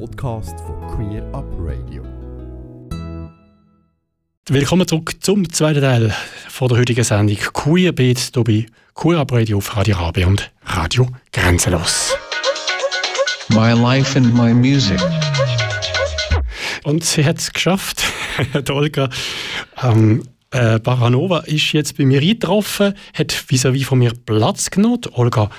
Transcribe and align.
Podcast 0.00 0.58
von 0.60 0.80
Queer 0.88 1.22
Up 1.32 1.44
Radio. 1.58 2.02
Willkommen 4.48 4.88
zurück 4.88 5.14
zum 5.20 5.48
zweiten 5.52 5.80
Teil 5.80 6.12
von 6.48 6.68
der 6.68 6.78
heutigen 6.78 7.04
Sendung 7.04 7.36
Queer 7.36 7.92
Beat 7.92 8.18
hier 8.18 8.44
bei 8.44 8.66
Queer 8.94 9.20
Up 9.20 9.32
Radio 9.32 9.58
auf 9.58 9.76
Radio 9.76 9.96
Rabe 9.96 10.26
und 10.26 10.50
Radio 10.64 11.08
Grenzenlos. 11.32 12.16
My 13.50 13.72
life 13.72 14.18
and 14.18 14.34
my 14.34 14.52
music. 14.52 15.00
Und 16.82 17.04
sie 17.04 17.24
hat 17.24 17.38
es 17.38 17.52
geschafft, 17.52 18.02
die 18.54 18.72
Olga. 18.72 19.08
Ähm, 19.80 20.24
äh, 20.50 20.80
Baranova 20.80 21.40
ist 21.40 21.72
jetzt 21.72 21.96
bei 21.96 22.04
mir 22.04 22.20
eingetroffen, 22.20 22.94
hat 23.12 23.32
vis-à-vis 23.32 23.82
-vis 23.82 23.86
von 23.86 23.98
mir 24.00 24.12
Platz 24.26 24.70
genommen. 24.70 25.02
Olga 25.12 25.50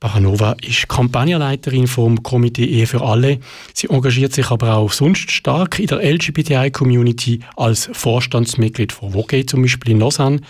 Baranova 0.00 0.56
ist 0.62 0.88
Kampagnenleiterin 0.88 1.86
vom 1.86 2.22
Komitee 2.22 2.66
Ehe 2.66 2.86
für 2.86 3.02
alle. 3.02 3.38
Sie 3.72 3.88
engagiert 3.88 4.32
sich 4.32 4.50
aber 4.50 4.76
auch 4.76 4.92
sonst 4.92 5.30
stark 5.30 5.78
in 5.78 5.86
der 5.86 6.02
LGBTI-Community 6.02 7.40
als 7.56 7.88
Vorstandsmitglied 7.92 8.92
von 8.92 9.12
Vogue 9.12 9.46
zum 9.46 9.62
Beispiel 9.62 9.92
in 9.92 10.00
Lausanne 10.00 10.40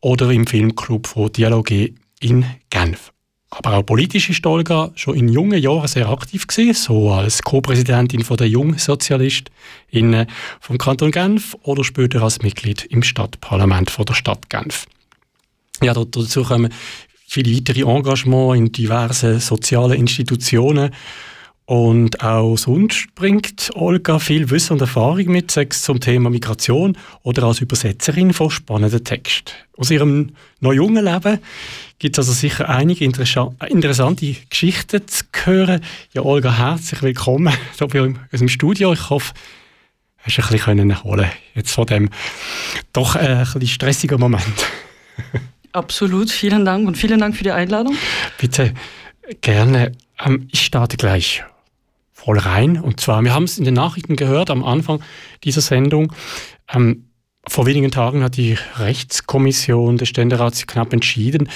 oder 0.00 0.30
im 0.30 0.46
Filmclub 0.46 1.06
von 1.06 1.32
Dialoge 1.32 1.92
in 2.20 2.44
Genf. 2.70 3.12
Aber 3.50 3.76
auch 3.76 3.82
politisch 3.82 4.30
ist 4.30 4.46
Olga 4.46 4.92
schon 4.94 5.16
in 5.16 5.28
jungen 5.28 5.60
Jahren 5.60 5.88
sehr 5.88 6.08
aktiv 6.08 6.46
gewesen, 6.46 6.74
so 6.74 7.10
als 7.10 7.42
Co-Präsidentin 7.42 8.24
der 8.24 8.46
Jungsozialistinnen 8.46 10.26
vom 10.60 10.78
Kanton 10.78 11.10
Genf 11.10 11.56
oder 11.62 11.82
später 11.82 12.22
als 12.22 12.42
Mitglied 12.42 12.84
im 12.84 13.02
Stadtparlament 13.02 13.90
von 13.90 14.04
der 14.04 14.14
Stadt 14.14 14.48
Genf. 14.50 14.86
Ja, 15.82 15.94
dazu 15.94 16.44
kommen 16.44 16.72
viele 17.32 17.54
weitere 17.54 17.82
Engagements 17.82 18.58
in 18.58 18.72
diversen 18.72 19.38
sozialen 19.38 19.92
Institutionen. 19.92 20.90
Und 21.64 22.24
auch 22.24 22.56
sonst 22.56 23.14
bringt 23.14 23.70
Olga 23.74 24.18
viel 24.18 24.50
Wissen 24.50 24.72
und 24.72 24.80
Erfahrung 24.80 25.26
mit, 25.26 25.52
sei 25.52 25.66
zum 25.66 26.00
Thema 26.00 26.28
Migration 26.28 26.98
oder 27.22 27.44
als 27.44 27.60
Übersetzerin 27.60 28.32
von 28.32 28.50
spannenden 28.50 29.04
Texten. 29.04 29.52
Aus 29.76 29.92
ihrem 29.92 30.32
noch 30.58 30.72
jungen 30.72 31.04
Leben 31.04 31.38
gibt 32.00 32.18
es 32.18 32.26
also 32.26 32.32
sicher 32.32 32.68
einige 32.68 33.04
interessante 33.04 34.34
Geschichten 34.50 35.06
zu 35.06 35.24
hören. 35.44 35.82
Ja, 36.12 36.22
Olga, 36.22 36.58
herzlich 36.58 37.00
willkommen 37.02 37.54
hier 37.78 37.86
bei 37.86 38.02
uns 38.02 38.40
im 38.40 38.48
Studio. 38.48 38.92
Ich 38.92 39.08
hoffe, 39.08 39.32
hast 40.18 40.36
du 40.36 40.42
ein 40.42 40.48
bisschen 40.48 40.90
erholen 40.90 41.30
jetzt 41.54 41.70
von 41.70 41.86
dem 41.86 42.10
doch 42.92 43.14
äh, 43.14 43.20
ein 43.20 43.44
bisschen 43.44 43.68
stressigen 43.68 44.18
Moment. 44.18 44.42
Absolut, 45.72 46.30
vielen 46.30 46.64
Dank 46.64 46.86
und 46.86 46.96
vielen 46.96 47.20
Dank 47.20 47.36
für 47.36 47.44
die 47.44 47.52
Einladung. 47.52 47.96
Bitte, 48.38 48.74
gerne. 49.40 49.92
Ähm, 50.18 50.48
ich 50.50 50.62
starte 50.62 50.96
gleich 50.96 51.44
voll 52.12 52.38
rein. 52.38 52.80
Und 52.80 53.00
zwar, 53.00 53.22
wir 53.22 53.32
haben 53.32 53.44
es 53.44 53.58
in 53.58 53.64
den 53.64 53.74
Nachrichten 53.74 54.16
gehört 54.16 54.50
am 54.50 54.64
Anfang 54.64 55.02
dieser 55.44 55.60
Sendung. 55.60 56.12
Ähm, 56.72 57.06
vor 57.48 57.66
wenigen 57.66 57.90
Tagen 57.90 58.22
hat 58.22 58.36
die 58.36 58.56
Rechtskommission 58.76 59.96
des 59.96 60.08
Ständerats 60.08 60.66
knapp 60.66 60.92
entschieden, 60.92 61.48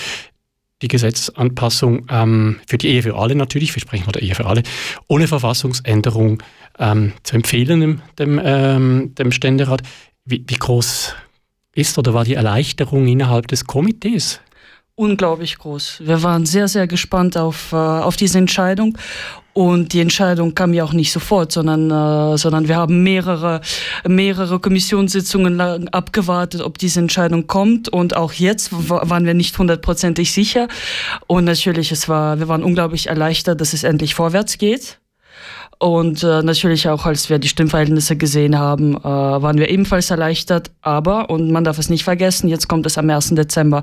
die 0.83 0.89
Gesetzesanpassung 0.89 2.07
ähm, 2.11 2.61
für 2.67 2.79
die 2.79 2.89
Ehe 2.89 3.03
für 3.03 3.17
alle 3.17 3.35
natürlich, 3.35 3.75
wir 3.75 3.81
sprechen 3.81 4.05
von 4.05 4.13
der 4.13 4.23
Ehe 4.23 4.35
für 4.35 4.47
alle, 4.47 4.63
ohne 5.07 5.29
Verfassungsänderung 5.29 6.43
ähm, 6.79 7.13
zu 7.23 7.37
empfehlen 7.37 7.81
dem, 7.81 8.03
dem, 8.19 8.41
ähm, 8.43 9.15
dem 9.15 9.33
Ständerat. 9.33 9.83
Wie, 10.25 10.43
wie 10.47 10.55
groß 10.55 11.15
ist 11.75 11.99
oder 11.99 12.15
war 12.15 12.25
die 12.25 12.35
Erleichterung 12.35 13.07
innerhalb 13.07 13.49
des 13.49 13.65
Komitees? 13.67 14.41
Unglaublich 14.97 15.59
groß. 15.59 16.03
Wir 16.05 16.23
waren 16.23 16.47
sehr, 16.47 16.69
sehr 16.69 16.87
gespannt 16.87 17.37
auf, 17.37 17.73
äh, 17.73 17.77
auf 17.77 18.17
diese 18.17 18.39
Entscheidung. 18.39 18.97
Und 19.53 19.93
die 19.93 20.01
Entscheidung 20.01 20.55
kam 20.55 20.73
ja 20.73 20.85
auch 20.85 20.93
nicht 20.93 21.13
sofort, 21.13 21.51
sondern, 21.53 21.91
äh, 21.91 22.37
sondern 22.39 22.69
wir 22.69 22.77
haben 22.77 23.03
mehrere, 23.03 23.61
mehrere 24.07 24.61
Kommissionssitzungen 24.61 25.57
lang 25.57 25.89
abgewartet, 25.89 26.61
ob 26.61 26.79
diese 26.79 27.01
Entscheidung 27.01 27.49
kommt. 27.49 27.89
Und 27.89 28.17
auch 28.17 28.33
jetzt 28.33 28.71
waren 28.73 29.27
wir 29.27 29.35
nicht 29.35 29.57
hundertprozentig 29.59 30.33
sicher. 30.33 30.69
Und 31.27 31.45
natürlich, 31.45 31.91
es 31.91 32.09
war, 32.09 32.39
wir 32.39 32.47
waren 32.47 32.63
unglaublich 32.63 33.09
erleichtert, 33.09 33.61
dass 33.61 33.73
es 33.73 33.83
endlich 33.83 34.15
vorwärts 34.15 34.59
geht. 34.59 34.99
Und 35.79 36.23
äh, 36.23 36.43
natürlich 36.43 36.89
auch, 36.89 37.05
als 37.05 37.29
wir 37.31 37.39
die 37.39 37.49
Stimmverhältnisse 37.49 38.17
gesehen 38.17 38.59
haben, 38.59 38.97
äh, 38.97 39.03
waren 39.05 39.59
wir 39.59 39.69
ebenfalls 39.71 40.11
erleichtert. 40.11 40.71
Aber, 40.83 41.31
und 41.31 41.51
man 41.51 41.65
darf 41.65 41.79
es 41.79 41.89
nicht 41.89 42.05
vergessen, 42.05 42.49
jetzt 42.49 42.69
kommt 42.69 42.87
es 42.87 42.97
am 42.97 43.11
1. 43.11 43.31
Dezember 43.31 43.83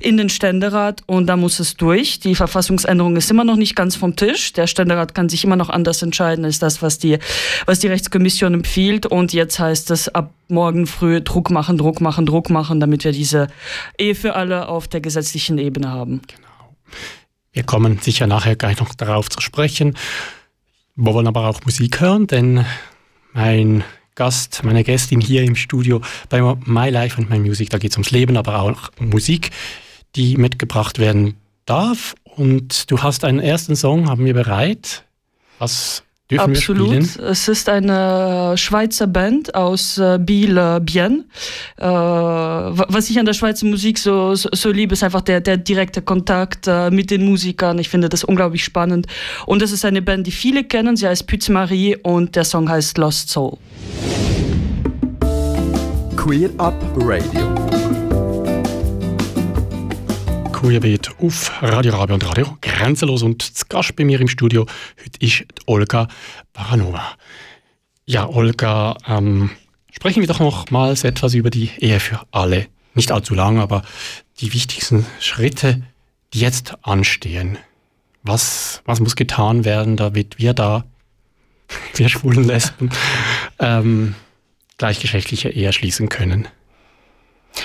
in 0.00 0.16
den 0.16 0.28
Ständerat 0.28 1.02
und 1.06 1.26
da 1.26 1.36
muss 1.36 1.58
es 1.60 1.76
durch. 1.76 2.20
Die 2.20 2.34
Verfassungsänderung 2.34 3.16
ist 3.16 3.30
immer 3.30 3.44
noch 3.44 3.56
nicht 3.56 3.74
ganz 3.74 3.96
vom 3.96 4.16
Tisch. 4.16 4.52
Der 4.52 4.66
Ständerat 4.66 5.14
kann 5.14 5.28
sich 5.28 5.44
immer 5.44 5.56
noch 5.56 5.68
anders 5.68 6.02
entscheiden, 6.02 6.44
als 6.44 6.58
das, 6.58 6.82
was 6.82 6.98
die, 6.98 7.18
was 7.66 7.80
die 7.80 7.88
Rechtskommission 7.88 8.54
empfiehlt. 8.54 9.06
Und 9.06 9.32
jetzt 9.32 9.58
heißt 9.58 9.90
es 9.90 10.08
ab 10.08 10.32
morgen 10.48 10.86
früh 10.86 11.20
Druck 11.20 11.50
machen, 11.50 11.78
Druck 11.78 12.00
machen, 12.00 12.26
Druck 12.26 12.50
machen, 12.50 12.78
damit 12.78 13.04
wir 13.04 13.12
diese 13.12 13.48
Ehe 13.98 14.14
für 14.14 14.36
alle 14.36 14.68
auf 14.68 14.86
der 14.86 15.00
gesetzlichen 15.00 15.58
Ebene 15.58 15.90
haben. 15.90 16.22
Genau. 16.26 16.76
Wir 17.52 17.64
kommen 17.64 17.98
sicher 17.98 18.26
nachher 18.26 18.56
gleich 18.56 18.78
noch 18.80 18.94
darauf 18.94 19.28
zu 19.28 19.40
sprechen. 19.40 19.94
Wir 20.94 21.14
wollen 21.14 21.26
aber 21.26 21.48
auch 21.48 21.64
Musik 21.64 22.00
hören, 22.00 22.26
denn 22.26 22.66
mein 23.32 23.82
Gast, 24.14 24.62
meine 24.62 24.84
Gästin 24.84 25.22
hier 25.22 25.42
im 25.42 25.56
Studio 25.56 26.02
bei 26.28 26.42
My 26.66 26.90
Life 26.90 27.16
and 27.16 27.30
My 27.30 27.38
Music, 27.38 27.70
da 27.70 27.78
geht 27.78 27.92
es 27.92 27.96
ums 27.96 28.10
Leben, 28.10 28.36
aber 28.36 28.60
auch 28.60 28.90
um 29.00 29.08
Musik, 29.08 29.50
die 30.16 30.36
mitgebracht 30.36 30.98
werden 30.98 31.36
darf. 31.64 32.14
Und 32.24 32.90
du 32.90 33.02
hast 33.02 33.24
einen 33.24 33.40
ersten 33.40 33.74
Song, 33.74 34.10
haben 34.10 34.26
wir 34.26 34.34
bereit. 34.34 35.04
Was 35.58 36.02
Dürfen 36.32 36.50
Absolut. 36.50 37.16
Es 37.18 37.46
ist 37.46 37.68
eine 37.68 38.54
Schweizer 38.56 39.06
Band 39.06 39.54
aus 39.54 39.98
äh, 39.98 40.18
Biel, 40.18 40.56
äh, 40.56 40.80
Bien. 40.80 41.24
Äh, 41.76 41.84
was 41.84 43.10
ich 43.10 43.18
an 43.18 43.26
der 43.26 43.34
Schweizer 43.34 43.66
Musik 43.66 43.98
so, 43.98 44.34
so, 44.34 44.48
so 44.50 44.70
liebe, 44.70 44.94
ist 44.94 45.04
einfach 45.04 45.20
der, 45.20 45.42
der 45.42 45.58
direkte 45.58 46.00
Kontakt 46.00 46.66
äh, 46.66 46.90
mit 46.90 47.10
den 47.10 47.26
Musikern. 47.26 47.78
Ich 47.78 47.90
finde 47.90 48.08
das 48.08 48.24
unglaublich 48.24 48.64
spannend. 48.64 49.06
Und 49.44 49.60
es 49.60 49.72
ist 49.72 49.84
eine 49.84 50.00
Band, 50.00 50.26
die 50.26 50.32
viele 50.32 50.64
kennen. 50.64 50.96
Sie 50.96 51.06
heißt 51.06 51.26
Pütz 51.26 51.50
Marie 51.50 51.96
und 52.02 52.34
der 52.34 52.44
Song 52.44 52.66
heißt 52.66 52.96
Lost 52.96 53.28
Soul. 53.28 53.58
Queer 56.16 56.48
Up 56.56 56.74
Radio. 56.96 57.71
Queerbeat 60.62 61.10
auf 61.18 61.50
Radio 61.60 61.96
Rabe 61.96 62.14
und 62.14 62.24
Radio 62.24 62.56
Grenzenlos. 62.60 63.24
Und 63.24 63.42
zu 63.42 63.64
Gast 63.68 63.96
bei 63.96 64.04
mir 64.04 64.20
im 64.20 64.28
Studio 64.28 64.64
heute 64.96 65.18
ist 65.18 65.44
Olga 65.66 66.06
Baranova. 66.52 67.02
Ja, 68.06 68.28
Olga, 68.28 68.96
ähm, 69.08 69.50
sprechen 69.90 70.20
wir 70.20 70.28
doch 70.28 70.38
nochmals 70.38 71.02
etwas 71.02 71.34
über 71.34 71.50
die 71.50 71.70
Ehe 71.80 71.98
für 71.98 72.20
alle. 72.30 72.68
Nicht 72.94 73.10
allzu 73.10 73.34
lang, 73.34 73.58
aber 73.58 73.82
die 74.38 74.52
wichtigsten 74.52 75.04
Schritte, 75.18 75.82
die 76.32 76.38
jetzt 76.38 76.74
anstehen. 76.82 77.58
Was, 78.22 78.82
was 78.84 79.00
muss 79.00 79.16
getan 79.16 79.64
werden, 79.64 79.96
damit 79.96 80.38
wir 80.38 80.54
da, 80.54 80.84
wir 81.96 82.08
schwulen 82.08 82.44
Lesben, 82.44 82.90
ähm, 83.58 84.14
gleichgeschlechtliche 84.78 85.48
Ehe 85.48 85.72
schließen 85.72 86.08
können? 86.08 86.46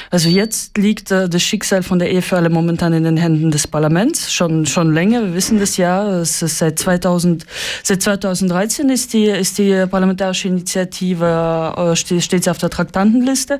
Also 0.09 0.29
jetzt 0.29 0.77
liegt 0.77 1.11
äh, 1.11 1.27
das 1.29 1.43
Schicksal 1.43 1.83
von 1.83 1.99
der 1.99 2.11
alle 2.37 2.49
momentan 2.49 2.93
in 2.93 3.03
den 3.03 3.17
Händen 3.17 3.51
des 3.51 3.67
Parlaments, 3.67 4.31
schon, 4.33 4.65
schon 4.65 4.93
länger. 4.93 5.21
Wir 5.23 5.33
wissen 5.33 5.59
das 5.59 5.77
ja. 5.77 6.19
Es 6.19 6.41
ist 6.41 6.57
seit, 6.57 6.79
2000, 6.79 7.45
seit 7.83 8.01
2013 8.01 8.89
ist 8.89 9.13
die, 9.13 9.25
ist 9.25 9.57
die 9.57 9.85
parlamentarische 9.89 10.47
Initiative, 10.47 11.73
äh, 11.77 11.95
sie 12.43 12.49
auf 12.49 12.57
der 12.57 12.69
Traktantenliste. 12.69 13.59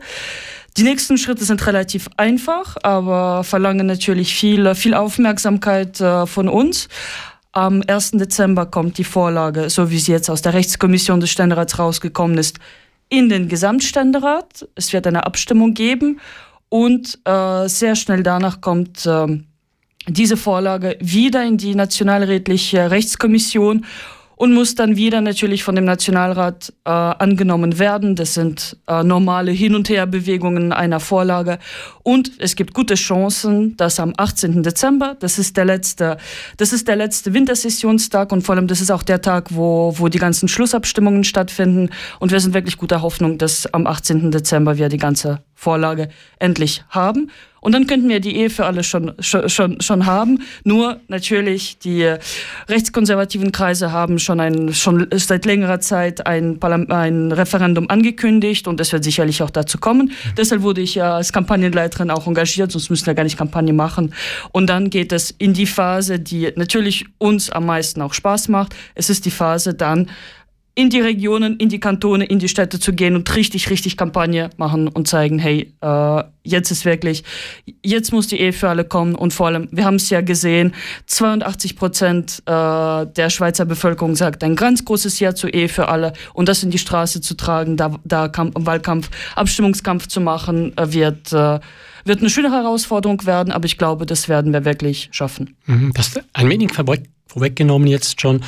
Die 0.78 0.84
nächsten 0.84 1.18
Schritte 1.18 1.44
sind 1.44 1.66
relativ 1.66 2.08
einfach, 2.18 2.78
aber 2.84 3.44
verlangen 3.44 3.88
natürlich 3.88 4.36
viel, 4.36 4.76
viel 4.76 4.94
Aufmerksamkeit 4.94 6.00
äh, 6.00 6.28
von 6.28 6.48
uns. 6.48 6.88
Am 7.52 7.82
1. 7.88 8.12
Dezember 8.12 8.68
kommt 8.68 9.00
die 9.00 9.04
Vorlage, 9.04 9.72
so 9.72 9.90
wie 9.90 9.98
sie 9.98 10.12
jetzt 10.12 10.30
aus 10.30 10.44
der 10.44 10.54
Rechtskommission 10.54 11.20
des 11.20 11.32
Ständerats 11.32 11.80
rausgekommen 11.80 12.38
ist, 12.38 12.60
in 13.10 13.30
den 13.30 13.48
Gesamtständerat. 13.48 14.68
Es 14.76 14.94
wird 14.94 15.08
eine 15.08 15.26
Abstimmung 15.26 15.74
geben 15.74 16.20
und 16.70 17.20
äh, 17.26 17.68
sehr 17.68 17.96
schnell 17.96 18.24
danach 18.24 18.62
kommt 18.62 19.06
äh, 19.06 19.28
diese 20.08 20.38
Vorlage 20.38 20.98
wieder 21.00 21.46
in 21.46 21.58
die 21.58 21.76
Nationalrätliche 21.76 22.92
Rechtskommission 22.92 23.86
und 24.38 24.54
muss 24.54 24.76
dann 24.76 24.96
wieder 24.96 25.20
natürlich 25.20 25.64
von 25.64 25.76
dem 25.76 25.86
Nationalrat 25.86 26.72
äh, 26.86 26.90
angenommen 26.90 27.80
werden. 27.80 28.16
Das 28.16 28.36
sind 28.36 28.78
äh, 28.88 29.04
normale 29.04 29.52
Hin- 29.52 29.76
und 29.76 29.90
Herbewegungen 29.90 30.72
einer 30.72 31.00
Vorlage. 31.00 31.58
Und 32.04 32.32
es 32.38 32.56
gibt 32.56 32.74
gute 32.76 32.94
Chancen, 32.94 33.76
dass 33.78 34.00
am 34.00 34.14
18. 34.16 34.62
Dezember, 34.62 35.18
das 35.20 35.40
ist 35.40 35.58
der 35.58 35.66
letzte, 35.66 36.18
das 36.58 36.72
ist 36.72 36.88
der 36.88 36.96
letzte 36.96 37.34
Wintersessionstag 37.34 38.32
und 38.32 38.44
vor 38.44 38.56
allem 38.56 38.68
das 38.68 38.80
ist 38.80 38.92
auch 38.92 39.04
der 39.04 39.22
Tag, 39.22 39.56
wo, 39.56 39.96
wo 39.98 40.08
die 40.08 40.20
ganzen 40.20 40.48
Schlussabstimmungen 40.48 41.24
stattfinden. 41.24 41.90
Und 42.20 42.32
wir 42.32 42.40
sind 42.40 42.54
wirklich 42.54 42.78
guter 42.78 43.02
Hoffnung, 43.02 43.40
dass 43.40 43.66
am 43.74 43.88
18. 43.88 44.30
Dezember 44.30 44.78
wir 44.78 44.88
die 44.88 44.98
ganze 44.98 45.42
Vorlage 45.58 46.10
endlich 46.38 46.84
haben. 46.90 47.32
Und 47.60 47.74
dann 47.74 47.88
könnten 47.88 48.08
wir 48.08 48.20
die 48.20 48.38
Ehe 48.38 48.52
für 48.52 48.66
alle 48.66 48.84
schon, 48.84 49.14
schon, 49.20 49.82
schon 49.82 50.06
haben. 50.06 50.44
Nur 50.64 51.02
natürlich, 51.08 51.80
die 51.80 52.14
rechtskonservativen 52.70 53.52
Kreise 53.52 53.92
haben 53.92 54.20
schon, 54.20 54.40
ein, 54.40 54.74
schon 54.74 55.08
seit 55.12 55.46
längerer 55.46 55.80
Zeit 55.80 56.28
ein, 56.28 56.62
ein 56.62 57.32
Referendum 57.32 57.90
angekündigt 57.90 58.68
und 58.68 58.80
es 58.80 58.94
wird 58.94 59.04
sicherlich 59.04 59.42
auch 59.42 59.50
dazu 59.50 59.80
kommen. 59.80 60.06
Mhm. 60.06 60.36
Deshalb 60.38 60.62
wurde 60.62 60.82
ich 60.82 60.96
ja 60.96 61.16
als 61.16 61.34
Kampagnenleiterin 61.34 62.12
auch 62.12 62.28
engagiert, 62.28 62.72
sonst 62.72 62.92
müssen 62.92 63.08
wir 63.08 63.16
gar 63.16 63.24
nicht 63.24 63.38
Kampagne 63.38 63.74
machen. 63.74 64.14
Und 64.52 64.68
dann 64.68 64.92
geht 64.92 65.12
es 65.12 65.32
in 65.32 65.54
die 65.54 65.66
Phase, 65.66 66.20
die 66.20 66.54
natürlich 66.56 67.06
uns 67.18 67.50
am 67.50 67.66
meisten 67.66 68.02
auch 68.02 68.14
Spaß 68.14 68.48
macht. 68.50 68.76
Es 68.94 69.10
ist 69.10 69.26
die 69.26 69.32
Phase 69.32 69.74
dann, 69.74 70.10
in 70.78 70.92
die 70.92 71.02
Regionen, 71.02 71.58
in 71.58 71.70
die 71.70 71.80
Kantone, 71.80 72.26
in 72.26 72.38
die 72.38 72.48
Städte 72.48 72.80
zu 72.80 72.94
gehen 72.94 73.16
und 73.16 73.36
richtig, 73.36 73.72
richtig 73.72 73.98
Kampagne 73.98 74.52
machen 74.58 74.88
und 74.88 75.08
zeigen, 75.08 75.40
hey, 75.40 75.74
äh, 75.82 76.24
jetzt 76.44 76.70
ist 76.70 76.86
wirklich, 76.86 77.24
jetzt 77.84 78.14
muss 78.14 78.28
die 78.28 78.40
Ehe 78.40 78.54
für 78.54 78.70
alle 78.70 78.84
kommen 78.84 79.16
und 79.16 79.34
vor 79.34 79.48
allem, 79.48 79.70
wir 79.72 79.86
haben 79.86 79.96
es 79.96 80.12
ja 80.12 80.22
gesehen, 80.22 80.76
82 81.08 81.78
Prozent 81.78 82.44
äh, 82.46 82.52
der 82.52 83.32
Schweizer 83.32 83.66
Bevölkerung 83.66 84.16
sagt 84.16 84.44
ein 84.44 84.56
ganz 84.56 84.86
großes 84.86 85.20
Ja 85.20 85.34
zur 85.34 85.52
Ehe 85.52 85.68
für 85.68 85.88
alle 85.88 86.14
und 86.36 86.48
das 86.48 86.62
in 86.62 86.70
die 86.70 86.78
Straße 86.78 87.22
zu 87.22 87.36
tragen, 87.36 87.76
da, 87.76 87.98
da 88.04 88.28
Kamp 88.28 88.54
Wahlkampf, 88.56 89.10
Abstimmungskampf 89.36 90.06
zu 90.06 90.22
machen, 90.22 90.78
äh, 90.78 90.94
wird 90.94 91.34
äh, 91.34 91.60
wird 92.06 92.20
eine 92.20 92.30
schöne 92.30 92.52
Herausforderung 92.52 93.26
werden, 93.26 93.52
aber 93.52 93.66
ich 93.66 93.80
glaube, 93.80 94.06
das 94.06 94.30
werden 94.30 94.54
wir 94.54 94.64
wirklich 94.64 95.10
schaffen. 95.12 95.58
Mhm, 95.66 95.92
das 95.94 96.20
ein 96.34 96.50
wenig 96.50 96.72
vorweggenommen 97.28 97.88
jetzt 97.88 98.22
schon 98.22 98.42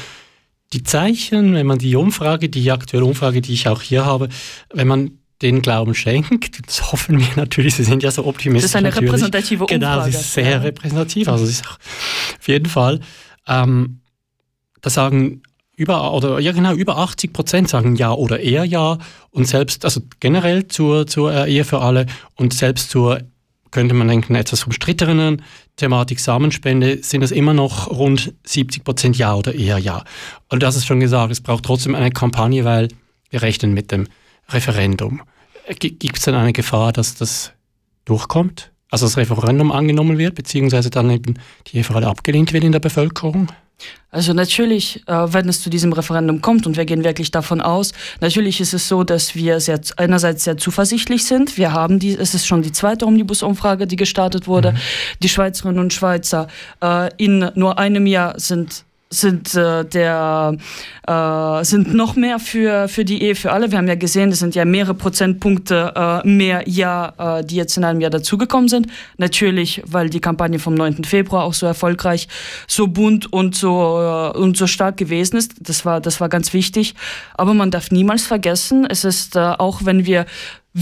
die 0.74 0.84
Zeichen, 0.84 1.54
wenn 1.56 1.66
man 1.66 1.80
die 1.80 1.96
Umfrage, 1.96 2.50
die 2.50 2.72
aktuelle 2.72 3.06
Umfrage, 3.06 3.42
die 3.42 3.54
ich 3.54 3.68
auch 3.68 3.82
hier 3.82 4.06
habe, 4.06 4.30
wenn 4.74 4.88
man 4.88 5.12
den 5.42 5.62
Glauben 5.62 5.96
schenkt, 5.96 6.68
das 6.68 6.92
hoffen 6.92 7.20
wir 7.20 7.28
natürlich, 7.36 7.76
Sie 7.76 7.84
sind 7.84 8.04
ja 8.04 8.12
so 8.12 8.26
optimistisch. 8.26 8.64
Das 8.64 8.72
ist 8.72 8.76
eine 8.76 8.90
natürlich. 8.90 9.10
repräsentative 9.10 9.64
Umfrage. 9.64 9.80
Genau, 9.80 10.06
es 10.06 10.16
ist 10.16 10.34
sehr 10.34 10.50
ja. 10.50 10.58
repräsentativ, 10.58 11.28
also 11.28 11.46
es 11.46 11.52
ist 11.52 11.66
auf 11.66 12.48
jeden 12.48 12.68
Fall. 12.68 13.00
Ähm, 13.48 14.02
da 14.82 14.90
sagen 14.90 15.42
über 15.76 16.14
oder 16.14 16.40
ja 16.40 16.52
genau 16.52 16.74
über 16.74 16.98
80 16.98 17.32
Prozent 17.32 17.70
sagen 17.70 17.96
ja 17.96 18.12
oder 18.12 18.42
eher 18.42 18.66
ja 18.66 18.98
und 19.32 19.48
selbst 19.48 19.86
also 19.86 20.02
generell 20.20 20.68
zur 20.68 21.08
zur 21.08 21.48
Ehe 21.48 21.64
für 21.64 21.82
alle 21.82 22.06
und 22.36 22.54
selbst 22.54 22.90
zur 22.90 23.22
könnte 23.72 23.94
man 23.94 24.08
denken, 24.08 24.36
etwas 24.36 24.64
umstrittenen 24.64 25.44
Thematik 25.76 26.20
Samenspende 26.20 27.04
sind 27.04 27.22
es 27.24 27.32
immer 27.32 27.54
noch 27.54 27.90
rund 27.90 28.34
70 28.46 28.84
Prozent 28.84 29.18
Ja 29.18 29.36
oder 29.36 29.54
eher 29.54 29.78
Ja. 29.78 30.04
Und 30.50 30.64
das 30.64 30.76
ist 30.76 30.86
schon 30.86 31.00
gesagt, 31.00 31.32
es 31.32 31.42
braucht 31.42 31.66
trotzdem 31.66 31.96
eine 31.96 32.12
Kampagne, 32.12 32.66
weil 32.66 32.90
wir 33.30 33.42
rechnen 33.42 33.74
mit 33.74 33.92
dem 33.92 34.08
Referendum. 34.50 35.22
Gibt 35.80 36.18
es 36.18 36.24
denn 36.24 36.36
eine 36.36 36.54
Gefahr, 36.54 36.92
dass 36.92 37.16
das 37.16 37.54
durchkommt? 38.06 38.72
Also 38.92 39.06
das 39.06 39.18
Referendum 39.18 39.72
angenommen 39.72 40.18
wird, 40.18 40.36
beziehungsweise 40.36 40.90
dann 40.90 41.10
eben 41.12 41.36
die 41.68 41.84
Frage 41.84 42.08
abgelehnt 42.08 42.54
wird 42.54 42.64
in 42.64 42.72
der 42.72 42.80
Bevölkerung? 42.80 43.48
Also 44.12 44.34
natürlich, 44.34 45.04
äh, 45.08 45.34
wenn 45.34 45.48
es 45.48 45.62
zu 45.62 45.70
diesem 45.70 45.94
Referendum 45.94 46.42
kommt 46.42 46.66
und 46.66 46.76
wir 46.76 46.86
gehen 46.86 47.04
wirklich 47.04 47.32
davon 47.32 47.62
aus, 47.62 47.94
natürlich 48.20 48.60
ist 48.60 48.74
es 48.74 48.88
so, 48.88 49.04
dass 49.04 49.36
wir 49.36 49.60
sehr, 49.60 49.80
einerseits 49.98 50.44
sehr 50.44 50.58
zuversichtlich 50.58 51.26
sind. 51.26 51.58
Wir 51.58 51.72
haben 51.72 52.00
die, 52.00 52.14
es 52.16 52.34
ist 52.34 52.48
schon 52.48 52.62
die 52.62 52.72
zweite 52.72 53.06
Omnibus-Umfrage, 53.06 53.86
die 53.88 53.96
gestartet 53.96 54.48
wurde. 54.48 54.72
Mhm. 54.72 54.78
Die 55.22 55.30
Schweizerinnen 55.30 55.80
und 55.80 55.94
Schweizer 55.94 56.48
äh, 56.82 57.10
in 57.18 57.52
nur 57.54 57.78
einem 57.78 58.08
Jahr 58.08 58.40
sind 58.40 58.84
sind 59.12 59.56
äh, 59.56 59.86
der 59.86 60.56
äh, 61.08 61.64
sind 61.64 61.96
noch 61.96 62.16
mehr 62.16 62.38
für 62.38 62.88
für 62.88 63.04
die 63.04 63.24
Ehe 63.24 63.36
für 63.36 63.52
alle. 63.52 63.72
Wir 63.72 63.80
haben 63.80 63.88
ja 63.88 63.96
gesehen, 63.96 64.32
es 64.32 64.40
sind 64.40 64.54
ja 64.54 64.66
mehrere 64.66 64.94
Prozentpunkte 64.94 65.94
äh, 65.96 66.28
mehr 66.28 66.64
Ja, 66.68 67.40
äh, 67.40 67.44
die 67.44 67.56
jetzt 67.56 67.76
in 67.78 67.84
einem 67.84 68.02
Jahr 68.02 68.12
dazugekommen 68.12 68.70
sind. 68.70 68.88
Natürlich, 69.18 69.82
weil 69.88 70.10
die 70.12 70.20
Kampagne 70.20 70.60
vom 70.60 70.76
9. 70.76 71.04
Februar 71.06 71.44
auch 71.44 71.54
so 71.54 71.66
erfolgreich, 71.66 72.28
so 72.68 72.88
bunt 72.88 73.34
und 73.34 73.56
so 73.56 74.32
äh, 74.36 74.38
und 74.38 74.58
so 74.58 74.68
stark 74.68 74.98
gewesen 74.98 75.38
ist. 75.38 75.54
Das 75.60 75.86
war 75.86 76.02
das 76.02 76.22
war 76.22 76.30
ganz 76.30 76.54
wichtig. 76.54 76.94
Aber 77.34 77.56
man 77.56 77.72
darf 77.72 77.90
niemals 77.90 78.28
vergessen, 78.28 78.86
es 78.88 79.06
ist 79.06 79.36
äh, 79.36 79.40
auch 79.40 79.86
wenn 79.86 80.06
wir 80.06 80.28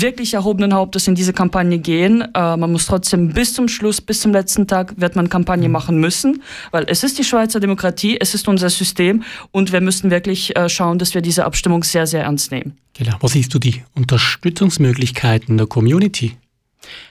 wirklich 0.02 0.34
erhobenen 0.34 0.74
Hauptes 0.74 1.08
in 1.08 1.16
diese 1.16 1.34
Kampagne 1.34 1.80
gehen. 1.80 2.22
Äh, 2.22 2.58
man 2.58 2.72
muss 2.72 2.86
trotzdem 2.86 3.34
bis 3.34 3.54
zum 3.54 3.68
Schluss, 3.68 4.02
bis 4.02 4.22
zum 4.22 4.32
letzten 4.32 4.68
Tag, 4.68 5.00
wird 5.00 5.16
man 5.16 5.30
Kampagne 5.30 5.68
mhm. 5.68 5.74
machen 5.74 6.00
müssen, 6.00 6.44
weil 6.72 6.86
es 6.88 7.04
ist 7.04 7.18
die 7.18 7.24
Schweizer 7.24 7.60
Demokratie, 7.60 8.18
es 8.20 8.34
ist 8.34 8.48
unser 8.48 8.70
System 8.70 9.24
und 9.52 9.72
wir 9.72 9.82
müssen 9.82 10.12
wirklich 10.12 10.56
äh, 10.56 10.70
schauen, 10.70 11.00
dass 11.00 11.14
wir 11.14 11.22
diese 11.22 11.46
Abstimmung 11.46 11.84
sehr, 11.84 12.08
sehr 12.08 12.24
ernst 12.24 12.52
nehmen. 12.52 12.78
Genau. 12.94 13.16
Wo 13.20 13.28
siehst 13.28 13.54
du 13.54 13.60
die 13.60 13.84
Unterstützungsmöglichkeiten 13.96 15.58
der 15.58 15.68
Community? 15.68 16.36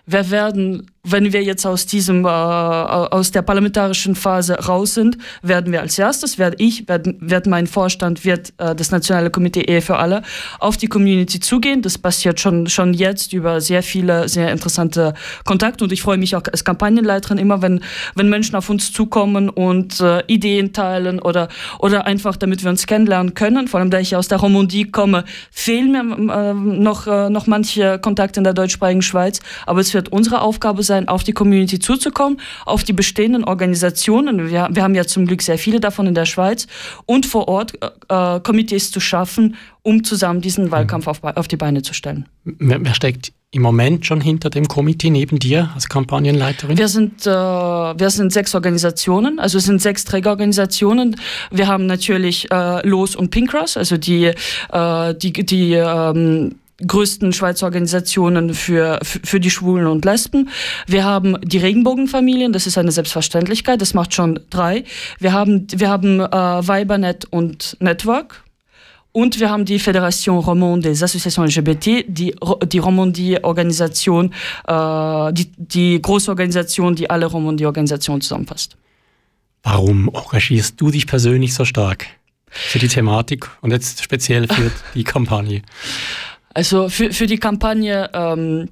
Wir 0.07 0.31
werden 0.31 0.87
wenn 1.09 1.33
wir 1.33 1.43
jetzt 1.43 1.65
aus 1.65 1.87
diesem 1.87 2.25
äh, 2.25 2.29
aus 2.29 3.31
der 3.31 3.43
parlamentarischen 3.43 4.17
Phase 4.17 4.55
raus 4.55 4.95
sind, 4.95 5.19
werden 5.43 5.73
wir 5.73 5.81
als 5.81 5.99
erstes, 5.99 6.37
werde 6.37 6.57
ich, 6.59 6.89
wird, 6.89 7.09
wird 7.21 7.47
mein 7.47 7.67
Vorstand, 7.69 8.25
wird 8.25 8.53
äh, 8.59 8.75
das 8.75 8.91
Nationale 8.91 9.31
Komitee 9.31 9.63
Ehe 9.63 9.83
für 9.83 9.97
alle 9.97 10.23
auf 10.59 10.77
die 10.77 10.89
Community 10.89 11.39
zugehen. 11.39 11.81
Das 11.83 11.97
passiert 11.97 12.41
schon 12.41 12.67
schon 12.67 12.93
jetzt 12.93 13.33
über 13.33 13.61
sehr 13.61 13.83
viele 13.83 14.29
sehr 14.29 14.51
interessante 14.51 15.15
Kontakte 15.45 15.85
und 15.85 15.93
ich 15.93 16.03
freue 16.03 16.19
mich 16.19 16.35
auch 16.35 16.43
als 16.51 16.65
Kampagnenleiterin 16.65 17.39
immer, 17.39 17.63
wenn 17.63 17.81
wenn 18.17 18.29
Menschen 18.29 18.57
auf 18.57 18.69
uns 18.69 18.93
zukommen 18.93 19.49
und 19.49 20.01
äh, 20.01 20.25
Ideen 20.27 20.73
teilen 20.73 21.21
oder 21.21 21.49
oder 21.79 22.07
einfach, 22.07 22.37
damit 22.37 22.65
wir 22.65 22.71
uns 22.71 22.87
kennenlernen 22.87 23.35
können. 23.35 23.69
Vor 23.69 23.79
allem, 23.79 23.91
da 23.91 24.01
ich 24.01 24.17
aus 24.17 24.27
der 24.27 24.39
Romandie 24.39 24.91
komme, 24.91 25.25
fehlen 25.53 25.93
mir 25.93 26.33
äh, 26.35 26.53
noch 26.53 27.07
äh, 27.07 27.31
noch 27.31 27.47
manche 27.47 28.01
Kontakte 28.01 28.41
in 28.41 28.45
der 28.45 28.55
deutschsprachigen 28.55 29.03
Schweiz, 29.03 29.41
aber 29.67 29.81
es 29.81 29.95
wird 29.97 30.11
unsere 30.11 30.43
Aufgabe 30.43 30.85
sein 30.85 31.09
auf 31.09 31.25
die 31.25 31.33
Community 31.33 31.81
zuzukommen, 31.81 32.39
auf 32.65 32.85
die 32.85 32.93
bestehenden 32.93 33.43
Organisationen. 33.43 34.49
Wir, 34.51 34.69
wir 34.71 34.83
haben 34.85 34.95
ja 34.95 35.05
zum 35.05 35.27
Glück 35.27 35.43
sehr 35.43 35.59
viele 35.59 35.81
davon 35.81 36.07
in 36.07 36.15
der 36.15 36.27
Schweiz 36.27 36.69
und 37.07 37.27
vor 37.27 37.49
Ort 37.49 37.73
äh, 38.09 38.39
Komitees 38.41 38.93
zu 38.93 39.01
schaffen, 39.01 39.57
um 39.83 40.05
zusammen 40.05 40.41
diesen 40.41 40.71
Wahlkampf 40.71 41.09
auf, 41.09 41.25
auf 41.25 41.49
die 41.49 41.57
Beine 41.57 41.83
zu 41.83 41.95
stellen. 41.95 42.29
Wer, 42.45 42.85
wer 42.85 42.95
steckt 42.95 43.33
im 43.53 43.63
Moment 43.63 44.05
schon 44.05 44.21
hinter 44.21 44.51
dem 44.51 44.69
Komitee 44.69 45.11
neben 45.11 45.39
dir 45.39 45.71
als 45.75 45.89
Kampagnenleiterin? 45.89 46.77
Wir 46.77 46.89
sind, 46.89 47.27
äh, 47.27 47.31
wir 47.31 48.11
sind 48.11 48.33
sechs 48.33 48.55
Organisationen, 48.55 49.39
also 49.39 49.59
es 49.59 49.65
sind 49.65 49.81
sechs 49.81 50.05
Trägerorganisationen. 50.05 51.17
Wir 51.51 51.67
haben 51.67 51.87
natürlich 51.87 52.51
äh, 52.51 52.87
Los 52.87 53.17
und 53.17 53.31
Pinkras, 53.31 53.77
also 53.77 53.97
die, 53.97 54.33
äh, 54.73 55.15
die, 55.15 55.33
die 55.33 55.73
ähm, 55.73 56.57
größten 56.85 57.33
Schweizer 57.33 57.67
Organisationen 57.67 58.55
für, 58.55 58.99
für 59.03 59.41
die 59.41 59.51
Schwulen 59.51 59.87
und 59.87 60.05
Lesben. 60.05 60.51
Wir 60.87 61.05
haben 61.05 61.39
die 61.43 61.59
Regenbogenfamilien, 61.59 62.53
das 62.53 62.67
ist 62.67 62.77
eine 62.77 62.93
Selbstverständlichkeit, 62.93 63.81
das 63.81 63.95
macht 63.95 64.15
schon 64.15 64.41
drei. 64.51 64.85
Wir 65.19 65.33
haben, 65.33 65.67
wir 65.71 65.89
haben 65.89 66.21
äh, 66.21 66.29
Weibernet 66.31 67.27
und 67.31 67.77
Network. 67.81 68.43
Und 69.13 69.41
wir 69.41 69.49
haben 69.49 69.65
die 69.65 69.81
Fédération 69.81 70.45
Romande 70.45 70.91
des 70.91 71.03
Associations 71.03 71.57
LGBT, 71.57 72.05
die, 72.07 72.37
die 72.67 72.79
Romandie-Organisation, 72.79 74.35
äh, 74.69 75.33
die, 75.33 75.51
die 75.57 76.03
große 76.03 76.31
Organisation, 76.31 76.95
die 76.95 77.09
alle 77.09 77.25
Romandie-Organisationen 77.25 78.21
zusammenfasst. 78.21 78.77
Warum 79.63 80.11
engagierst 80.13 80.79
du 80.79 80.91
dich 80.91 81.07
persönlich 81.07 81.55
so 81.55 81.65
stark 81.65 82.07
für 82.51 82.79
die 82.79 82.89
Thematik 82.89 83.49
und 83.63 83.71
jetzt 83.71 84.05
speziell 84.05 84.49
für 84.49 84.71
die 84.95 85.05
Kampagne? 85.05 85.63
Also 86.57 86.89
für, 86.89 87.13
für 87.13 87.27
die 87.27 87.37
Kampagne 87.37 88.09
ähm, 88.15 88.71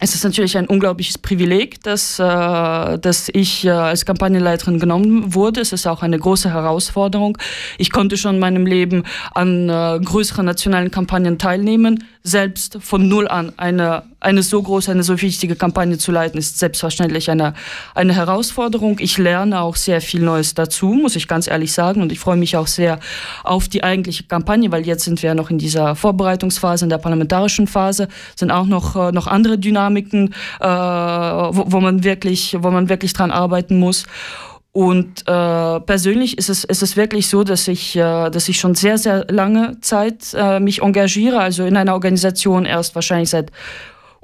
es 0.00 0.14
ist 0.14 0.22
natürlich 0.24 0.58
ein 0.58 0.66
unglaubliches 0.66 1.18
Privileg, 1.18 1.82
dass, 1.82 2.18
äh, 2.18 2.98
dass 2.98 3.28
ich 3.32 3.64
äh, 3.64 3.70
als 3.70 4.04
Kampagnenleiterin 4.04 4.78
genommen 4.78 5.34
wurde. 5.34 5.60
Es 5.60 5.72
ist 5.72 5.86
auch 5.86 6.02
eine 6.02 6.18
große 6.18 6.52
Herausforderung. 6.52 7.38
Ich 7.78 7.90
konnte 7.90 8.16
schon 8.16 8.34
in 8.34 8.40
meinem 8.40 8.66
Leben 8.66 9.04
an 9.34 9.68
äh, 9.68 10.00
größeren 10.04 10.44
nationalen 10.44 10.90
Kampagnen 10.90 11.38
teilnehmen 11.38 12.04
selbst 12.26 12.78
von 12.80 13.06
Null 13.06 13.28
an 13.28 13.52
eine, 13.58 14.04
eine 14.18 14.42
so 14.42 14.62
große, 14.62 14.90
eine 14.90 15.02
so 15.02 15.20
wichtige 15.20 15.56
Kampagne 15.56 15.98
zu 15.98 16.10
leiten, 16.10 16.38
ist 16.38 16.58
selbstverständlich 16.58 17.30
eine, 17.30 17.52
eine 17.94 18.14
Herausforderung. 18.14 18.96
Ich 18.98 19.18
lerne 19.18 19.60
auch 19.60 19.76
sehr 19.76 20.00
viel 20.00 20.22
Neues 20.22 20.54
dazu, 20.54 20.86
muss 20.86 21.16
ich 21.16 21.28
ganz 21.28 21.46
ehrlich 21.48 21.72
sagen. 21.72 22.00
Und 22.00 22.12
ich 22.12 22.18
freue 22.18 22.38
mich 22.38 22.56
auch 22.56 22.66
sehr 22.66 22.98
auf 23.42 23.68
die 23.68 23.84
eigentliche 23.84 24.24
Kampagne, 24.24 24.72
weil 24.72 24.86
jetzt 24.86 25.04
sind 25.04 25.22
wir 25.22 25.28
ja 25.28 25.34
noch 25.34 25.50
in 25.50 25.58
dieser 25.58 25.96
Vorbereitungsphase, 25.96 26.86
in 26.86 26.88
der 26.88 26.96
parlamentarischen 26.96 27.66
Phase, 27.66 28.08
sind 28.36 28.50
auch 28.50 28.66
noch, 28.66 28.96
äh, 28.96 29.12
noch 29.12 29.26
andere 29.26 29.58
Dynamiken, 29.58 30.34
äh, 30.60 30.66
wo, 30.66 31.64
wo, 31.66 31.80
man 31.80 32.04
wirklich, 32.04 32.56
wo 32.58 32.70
man 32.70 32.88
wirklich 32.88 33.12
dran 33.12 33.32
arbeiten 33.32 33.78
muss. 33.78 34.06
Und 34.76 35.22
äh, 35.28 35.80
persönlich 35.80 36.36
ist 36.36 36.48
es, 36.48 36.64
ist 36.64 36.82
es 36.82 36.96
wirklich 36.96 37.28
so, 37.28 37.44
dass 37.44 37.68
ich, 37.68 37.94
äh, 37.94 38.28
dass 38.28 38.48
ich 38.48 38.58
schon 38.58 38.74
sehr, 38.74 38.98
sehr 38.98 39.24
lange 39.30 39.80
Zeit 39.82 40.34
äh, 40.34 40.58
mich 40.58 40.82
engagiere, 40.82 41.38
also 41.38 41.64
in 41.64 41.76
einer 41.76 41.94
Organisation 41.94 42.64
erst 42.64 42.96
wahrscheinlich 42.96 43.30
seit 43.30 43.52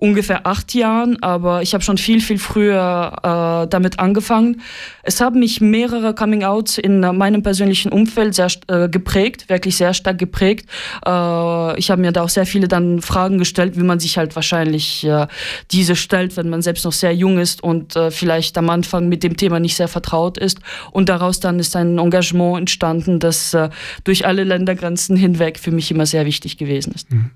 ungefähr 0.01 0.47
acht 0.47 0.75
Jahren, 0.75 1.23
aber 1.23 1.63
ich 1.63 1.75
habe 1.75 1.85
schon 1.85 1.99
viel, 1.99 2.21
viel 2.21 2.39
früher 2.39 3.13
äh, 3.23 3.69
damit 3.69 3.99
angefangen. 3.99 4.63
Es 5.03 5.21
haben 5.21 5.41
mich 5.41 5.61
mehrere 5.61 6.15
Coming-outs 6.15 6.79
in 6.79 7.01
meinem 7.01 7.43
persönlichen 7.43 7.93
Umfeld 7.93 8.35
sehr 8.35 8.49
äh, 8.69 8.89
geprägt, 8.89 9.49
wirklich 9.49 9.77
sehr 9.77 9.93
stark 9.93 10.19
geprägt. 10.19 10.69
Äh, 11.07 11.79
ich 11.79 11.91
habe 11.91 12.01
mir 12.01 12.13
da 12.13 12.23
auch 12.23 12.29
sehr 12.31 12.47
viele 12.47 12.67
dann 12.67 13.03
Fragen 13.03 13.39
gestellt, 13.39 13.77
wie 13.77 13.83
man 13.83 14.01
sich 14.01 14.17
halt 14.17 14.35
wahrscheinlich 14.35 15.05
äh, 15.05 15.27
diese 15.71 15.97
stellt, 15.97 16.37
wenn 16.37 16.49
man 16.49 16.63
selbst 16.63 16.85
noch 16.85 16.93
sehr 16.93 17.15
jung 17.15 17.39
ist 17.39 17.63
und 17.63 17.95
äh, 17.95 18.11
vielleicht 18.11 18.57
am 18.57 18.71
Anfang 18.71 19.09
mit 19.09 19.23
dem 19.23 19.37
Thema 19.37 19.61
nicht 19.61 19.77
sehr 19.77 19.89
vertraut 19.89 20.39
ist. 20.39 20.61
Und 20.93 21.11
daraus 21.11 21.41
dann 21.41 21.59
ist 21.59 21.77
ein 21.77 21.99
Engagement 21.99 22.59
entstanden, 22.59 23.21
das 23.21 23.53
äh, 23.53 23.69
durch 24.05 24.27
alle 24.27 24.45
Ländergrenzen 24.45 25.17
hinweg 25.17 25.59
für 25.59 25.71
mich 25.71 25.91
immer 25.91 26.07
sehr 26.07 26.25
wichtig 26.25 26.57
gewesen 26.57 26.93
ist. 26.95 27.11
Mhm. 27.13 27.31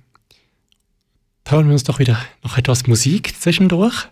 Hören 1.46 1.66
wir 1.66 1.72
uns 1.74 1.84
doch 1.84 1.98
wieder 1.98 2.18
noch 2.42 2.56
etwas 2.56 2.86
Musik 2.86 3.34
zwischendurch. 3.38 4.08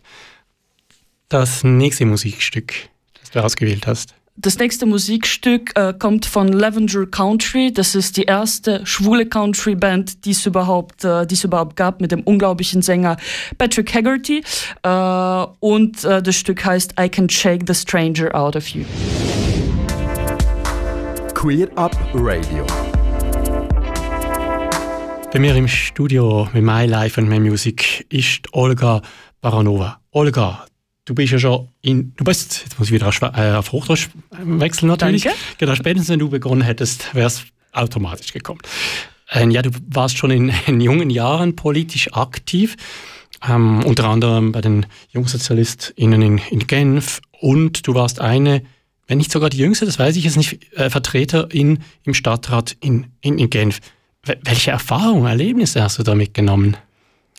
Das 1.28 1.64
nächste 1.64 2.04
Musikstück, 2.04 2.74
das 3.18 3.30
du 3.30 3.42
ausgewählt 3.42 3.86
hast. 3.86 4.14
Das 4.36 4.58
nächste 4.58 4.86
Musikstück 4.86 5.72
äh, 5.78 5.92
kommt 5.98 6.24
von 6.26 6.48
Lavender 6.48 7.06
Country. 7.06 7.72
Das 7.72 7.94
ist 7.94 8.16
die 8.16 8.24
erste 8.24 8.84
schwule 8.86 9.26
Country-Band, 9.26 10.24
die 10.24 10.30
es 10.30 10.44
überhaupt, 10.46 11.04
äh, 11.04 11.26
die 11.26 11.34
es 11.34 11.44
überhaupt 11.44 11.76
gab, 11.76 12.00
mit 12.00 12.12
dem 12.12 12.22
unglaublichen 12.22 12.80
Sänger 12.80 13.16
Patrick 13.58 13.94
Haggerty. 13.94 14.42
Äh, 14.82 15.46
und 15.60 16.04
äh, 16.04 16.22
das 16.22 16.36
Stück 16.36 16.64
heißt 16.64 16.94
I 16.98 17.08
Can 17.08 17.28
Shake 17.28 17.62
the 17.66 17.74
Stranger 17.74 18.34
Out 18.34 18.56
of 18.56 18.66
You. 18.68 18.84
Queer 21.34 21.68
Up 21.76 21.94
Radio. 22.14 22.66
Bei 25.32 25.38
mir 25.38 25.56
im 25.56 25.66
Studio 25.66 26.46
mit 26.52 26.62
My 26.62 26.84
Life 26.84 27.18
and 27.18 27.26
My 27.26 27.40
Music 27.40 28.04
ist 28.10 28.52
Olga 28.52 29.00
Baranova. 29.40 29.98
Olga, 30.10 30.66
du 31.06 31.14
bist 31.14 31.32
ja 31.32 31.38
schon 31.38 31.70
in, 31.80 32.12
du 32.16 32.24
bist, 32.24 32.60
jetzt 32.64 32.78
muss 32.78 32.88
ich 32.88 32.92
wieder 32.92 33.08
auf, 33.08 33.22
äh, 33.22 33.52
auf 33.52 33.72
Hochdeutsch 33.72 34.10
wechseln 34.42 34.88
natürlich. 34.88 35.22
Danke. 35.22 35.38
Genau, 35.56 35.74
spätestens 35.74 36.10
wenn 36.10 36.18
du 36.18 36.28
begonnen 36.28 36.60
hättest, 36.60 37.14
wäre 37.14 37.28
es 37.28 37.44
automatisch 37.72 38.34
gekommen. 38.34 38.60
Ähm, 39.30 39.50
ja, 39.50 39.62
du 39.62 39.70
warst 39.88 40.18
schon 40.18 40.30
in, 40.30 40.52
in 40.66 40.82
jungen 40.82 41.08
Jahren 41.08 41.56
politisch 41.56 42.12
aktiv, 42.12 42.76
ähm, 43.48 43.82
unter 43.84 44.08
anderem 44.08 44.52
bei 44.52 44.60
den 44.60 44.84
JungsozialistInnen 45.12 46.20
in, 46.20 46.38
in 46.50 46.66
Genf 46.66 47.22
und 47.40 47.86
du 47.86 47.94
warst 47.94 48.20
eine, 48.20 48.62
wenn 49.06 49.16
nicht 49.16 49.32
sogar 49.32 49.48
die 49.48 49.56
jüngste, 49.56 49.86
das 49.86 49.98
weiß 49.98 50.14
ich 50.16 50.24
jetzt 50.24 50.36
nicht, 50.36 50.74
äh, 50.74 50.90
Vertreterin 50.90 51.78
im 52.02 52.12
Stadtrat 52.12 52.76
in, 52.80 53.06
in, 53.22 53.38
in 53.38 53.48
Genf. 53.48 53.80
Welche 54.24 54.70
Erfahrungen, 54.70 55.26
Erlebnisse 55.26 55.82
hast 55.82 55.98
du 55.98 56.04
da 56.04 56.14
mitgenommen? 56.14 56.76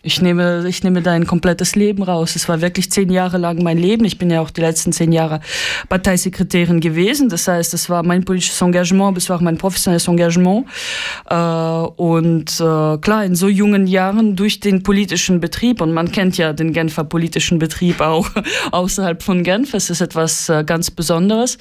Ich 0.06 0.22
nehme, 0.22 0.68
ich 0.68 0.84
nehme 0.84 1.02
dein 1.02 1.26
komplettes 1.26 1.76
Leben 1.76 2.04
raus. 2.04 2.36
Es 2.36 2.50
war 2.50 2.60
wirklich 2.60 2.92
zehn 2.92 3.10
Jahre 3.10 3.38
lang 3.38 3.64
mein 3.64 3.78
Leben. 3.78 4.04
Ich 4.04 4.18
bin 4.18 4.30
ja 4.30 4.42
auch 4.42 4.50
die 4.50 4.60
letzten 4.60 4.92
zehn 4.92 5.14
Jahre 5.14 5.40
Parteisekretärin 5.88 6.82
gewesen. 6.82 7.30
Das 7.30 7.48
heißt, 7.48 7.74
es 7.74 7.90
war 7.90 8.04
mein 8.04 8.26
politisches 8.26 8.60
Engagement, 8.62 9.18
es 9.18 9.30
war 9.30 9.38
auch 9.38 9.42
mein 9.42 9.58
professionelles 9.58 10.10
Engagement. 10.10 10.66
Äh, 11.30 11.36
und 11.36 12.52
äh, 12.60 12.98
klar, 12.98 13.24
in 13.24 13.36
so 13.36 13.48
jungen 13.48 13.88
Jahren 13.88 14.36
durch 14.36 14.60
den 14.60 14.84
politischen 14.84 15.40
Betrieb, 15.40 15.80
und 15.80 15.94
man 15.94 16.12
kennt 16.12 16.38
ja 16.38 16.52
den 16.52 16.74
Genfer 16.74 17.06
politischen 17.06 17.58
Betrieb 17.58 18.02
auch 18.02 18.30
außerhalb 18.72 19.24
von 19.24 19.44
Genf, 19.44 19.74
es 19.74 19.90
ist 19.90 20.02
etwas 20.02 20.50
äh, 20.50 20.66
ganz 20.66 20.92
Besonderes. 20.92 21.58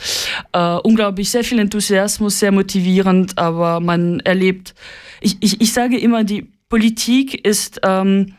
unglaublich 0.82 1.30
sehr 1.30 1.44
viel 1.44 1.60
Enthusiasmus, 1.60 2.40
sehr 2.40 2.50
motivierend, 2.50 3.38
aber 3.38 3.78
man 3.78 4.20
erlebt, 4.20 4.74
ich, 5.20 5.36
ich, 5.40 5.60
ich 5.60 5.72
sage 5.72 5.96
immer, 5.98 6.24
die 6.24 6.48
Politik 6.72 7.46
ist, 7.46 7.80
ähm, 7.84 8.32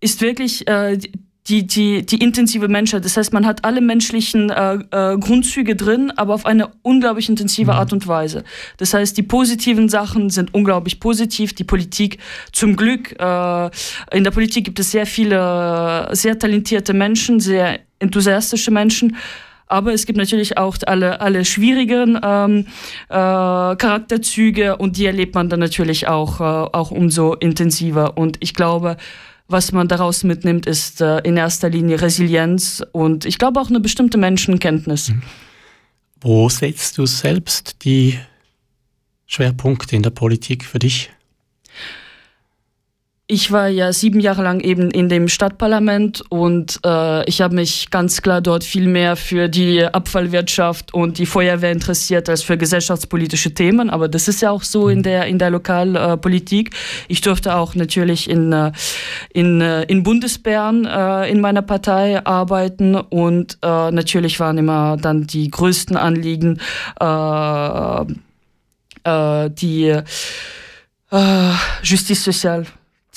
ist 0.00 0.20
wirklich 0.20 0.66
äh, 0.66 0.98
die, 1.46 1.64
die, 1.64 2.04
die 2.04 2.16
intensive 2.16 2.66
Menschheit. 2.66 3.04
Das 3.04 3.16
heißt, 3.16 3.32
man 3.32 3.46
hat 3.46 3.64
alle 3.64 3.80
menschlichen 3.80 4.50
äh, 4.50 4.74
äh, 4.90 5.16
Grundzüge 5.16 5.76
drin, 5.76 6.10
aber 6.16 6.34
auf 6.34 6.44
eine 6.44 6.72
unglaublich 6.82 7.28
intensive 7.28 7.70
mhm. 7.70 7.78
Art 7.78 7.92
und 7.92 8.08
Weise. 8.08 8.42
Das 8.78 8.94
heißt, 8.94 9.16
die 9.16 9.22
positiven 9.22 9.88
Sachen 9.88 10.28
sind 10.28 10.52
unglaublich 10.52 10.98
positiv. 10.98 11.52
Die 11.52 11.62
Politik, 11.62 12.18
zum 12.50 12.74
Glück, 12.74 13.12
äh, 13.12 13.70
in 14.10 14.24
der 14.24 14.32
Politik 14.32 14.64
gibt 14.64 14.80
es 14.80 14.90
sehr 14.90 15.06
viele, 15.06 16.08
sehr 16.14 16.36
talentierte 16.36 16.94
Menschen, 16.94 17.38
sehr 17.38 17.78
enthusiastische 18.00 18.72
Menschen. 18.72 19.16
Aber 19.68 19.92
es 19.92 20.06
gibt 20.06 20.16
natürlich 20.16 20.56
auch 20.56 20.76
alle, 20.86 21.20
alle 21.20 21.44
schwierigen 21.44 22.18
ähm, 22.22 22.66
äh, 23.08 23.14
Charakterzüge 23.14 24.76
und 24.76 24.96
die 24.96 25.06
erlebt 25.06 25.34
man 25.34 25.48
dann 25.48 25.60
natürlich 25.60 26.08
auch, 26.08 26.40
äh, 26.40 26.44
auch 26.44 26.90
umso 26.90 27.34
intensiver. 27.34 28.16
Und 28.16 28.38
ich 28.40 28.54
glaube, 28.54 28.96
was 29.46 29.72
man 29.72 29.88
daraus 29.88 30.24
mitnimmt, 30.24 30.66
ist 30.66 31.00
äh, 31.00 31.18
in 31.18 31.36
erster 31.36 31.70
Linie 31.70 32.00
Resilienz 32.00 32.82
und 32.92 33.24
ich 33.24 33.38
glaube 33.38 33.60
auch 33.60 33.68
eine 33.68 33.80
bestimmte 33.80 34.18
Menschenkenntnis. 34.18 35.10
Mhm. 35.10 35.22
Wo 36.20 36.48
setzt 36.48 36.98
du 36.98 37.06
selbst 37.06 37.84
die 37.84 38.18
Schwerpunkte 39.26 39.94
in 39.94 40.02
der 40.02 40.10
Politik 40.10 40.64
für 40.64 40.78
dich? 40.78 41.10
Ich 43.30 43.52
war 43.52 43.68
ja 43.68 43.92
sieben 43.92 44.20
Jahre 44.20 44.42
lang 44.42 44.60
eben 44.60 44.90
in 44.90 45.10
dem 45.10 45.28
Stadtparlament 45.28 46.24
und 46.30 46.80
äh, 46.82 47.28
ich 47.28 47.42
habe 47.42 47.56
mich 47.56 47.90
ganz 47.90 48.22
klar 48.22 48.40
dort 48.40 48.64
viel 48.64 48.88
mehr 48.88 49.16
für 49.16 49.50
die 49.50 49.84
Abfallwirtschaft 49.84 50.94
und 50.94 51.18
die 51.18 51.26
Feuerwehr 51.26 51.70
interessiert 51.70 52.30
als 52.30 52.42
für 52.42 52.56
gesellschaftspolitische 52.56 53.52
Themen. 53.52 53.90
Aber 53.90 54.08
das 54.08 54.28
ist 54.28 54.40
ja 54.40 54.50
auch 54.50 54.62
so 54.62 54.88
in 54.88 55.02
der 55.02 55.26
in 55.26 55.38
der 55.38 55.50
Lokalpolitik. 55.50 56.70
ich 57.08 57.20
durfte 57.20 57.54
auch 57.54 57.74
natürlich 57.74 58.30
in 58.30 58.50
äh, 58.54 58.72
in 59.34 59.60
äh, 59.60 59.82
in 59.82 60.04
Bundesbären 60.04 60.86
äh, 60.86 61.30
in 61.30 61.42
meiner 61.42 61.62
Partei 61.62 62.24
arbeiten 62.24 62.94
und 62.96 63.58
äh, 63.60 63.90
natürlich 63.90 64.40
waren 64.40 64.56
immer 64.56 64.96
dann 64.96 65.26
die 65.26 65.50
größten 65.50 65.98
Anliegen 65.98 66.60
äh, 66.98 68.00
äh, 69.04 69.50
die 69.50 70.00
äh, 71.10 71.52
Justice 71.82 72.22
Sociale 72.22 72.64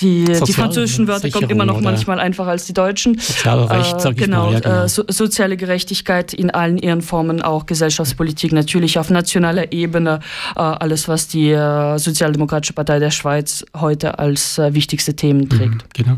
die, 0.02 0.26
die 0.26 0.54
französischen 0.54 1.08
Wörter 1.08 1.30
kommen 1.30 1.50
immer 1.50 1.66
noch 1.66 1.82
manchmal 1.82 2.20
einfacher 2.20 2.50
als 2.50 2.66
die 2.66 2.74
deutschen. 2.74 3.20
Soziale 3.20 3.70
Recht, 3.70 4.02
sag 4.02 4.14
ich 4.14 4.18
genau, 4.18 4.46
mal. 4.46 4.54
Ja, 4.54 4.60
genau. 4.60 4.84
Äh, 4.84 4.90
so, 4.90 5.04
soziale 5.08 5.58
Gerechtigkeit 5.58 6.34
in 6.34 6.50
allen 6.50 6.78
ihren 6.78 7.02
Formen, 7.02 7.42
auch 7.42 7.66
Gesellschaftspolitik 7.66 8.52
natürlich 8.52 9.00
auf 9.00 9.10
nationaler 9.10 9.72
Ebene. 9.72 10.20
Äh, 10.56 10.60
alles, 10.60 11.08
was 11.08 11.28
die 11.28 11.52
äh, 11.52 11.98
Sozialdemokratische 11.98 12.74
Partei 12.74 13.00
der 13.00 13.12
Schweiz 13.12 13.66
heute 13.78 14.20
als 14.20 14.58
äh, 14.58 14.74
wichtigste 14.74 15.16
Themen 15.16 15.50
trägt. 15.50 15.76
Mhm, 15.76 15.80
genau. 15.94 16.18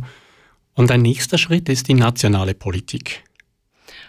Und 0.76 0.90
ein 0.92 1.02
nächster 1.02 1.38
Schritt 1.38 1.70
ist 1.70 1.88
die 1.88 1.94
nationale 1.94 2.54
Politik. 2.54 3.24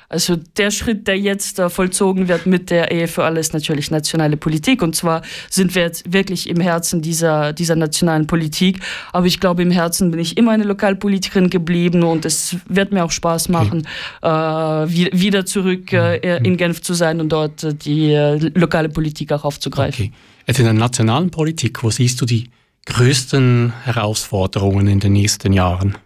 Also 0.09 0.37
der 0.57 0.71
Schritt, 0.71 1.07
der 1.09 1.19
jetzt 1.19 1.59
äh, 1.59 1.71
vollzogen 1.71 2.29
wird 2.29 2.47
mit 2.47 2.71
der 2.71 2.91
Ehe 2.91 3.09
für 3.09 3.25
alle, 3.25 3.41
ist 3.41 3.55
natürlich 3.55 3.91
nationale 3.91 4.37
Politik. 4.37 4.83
Und 4.83 4.95
zwar 4.95 5.23
sind 5.51 5.75
wir 5.75 5.83
jetzt 5.83 6.13
wirklich 6.13 6.49
im 6.49 6.61
Herzen 6.61 7.03
dieser, 7.03 7.53
dieser 7.53 7.77
nationalen 7.77 8.27
Politik. 8.27 8.81
Aber 9.13 9.27
ich 9.27 9.41
glaube, 9.41 9.63
im 9.63 9.71
Herzen 9.71 10.11
bin 10.11 10.21
ich 10.21 10.37
immer 10.37 10.53
eine 10.53 10.65
Lokalpolitikerin 10.65 11.51
geblieben 11.51 12.03
und 12.03 12.25
es 12.25 12.57
wird 12.69 12.93
mir 12.93 13.05
auch 13.05 13.11
Spaß 13.11 13.49
machen, 13.49 13.87
okay. 14.21 14.85
äh, 14.85 15.13
wieder 15.13 15.47
zurück 15.47 15.93
äh, 15.93 16.39
mhm. 16.39 16.45
in 16.45 16.57
Genf 16.57 16.83
zu 16.83 16.95
sein 16.95 17.21
und 17.21 17.31
dort 17.31 17.65
äh, 17.65 17.75
die 17.75 18.13
äh, 18.13 18.37
lokale 18.55 18.89
Politik 18.89 19.33
auch 19.33 19.45
aufzugreifen. 19.45 20.07
Okay. 20.07 20.13
Jetzt 20.47 20.59
in 20.59 20.65
der 20.65 20.75
nationalen 20.75 21.31
Politik, 21.31 21.83
wo 21.83 21.91
siehst 21.91 22.21
du 22.21 22.27
die 22.27 22.51
größten 22.87 23.73
Herausforderungen 23.85 24.87
in 24.87 25.01
den 25.01 25.15
nächsten 25.15 25.53
Jahren? 25.53 25.97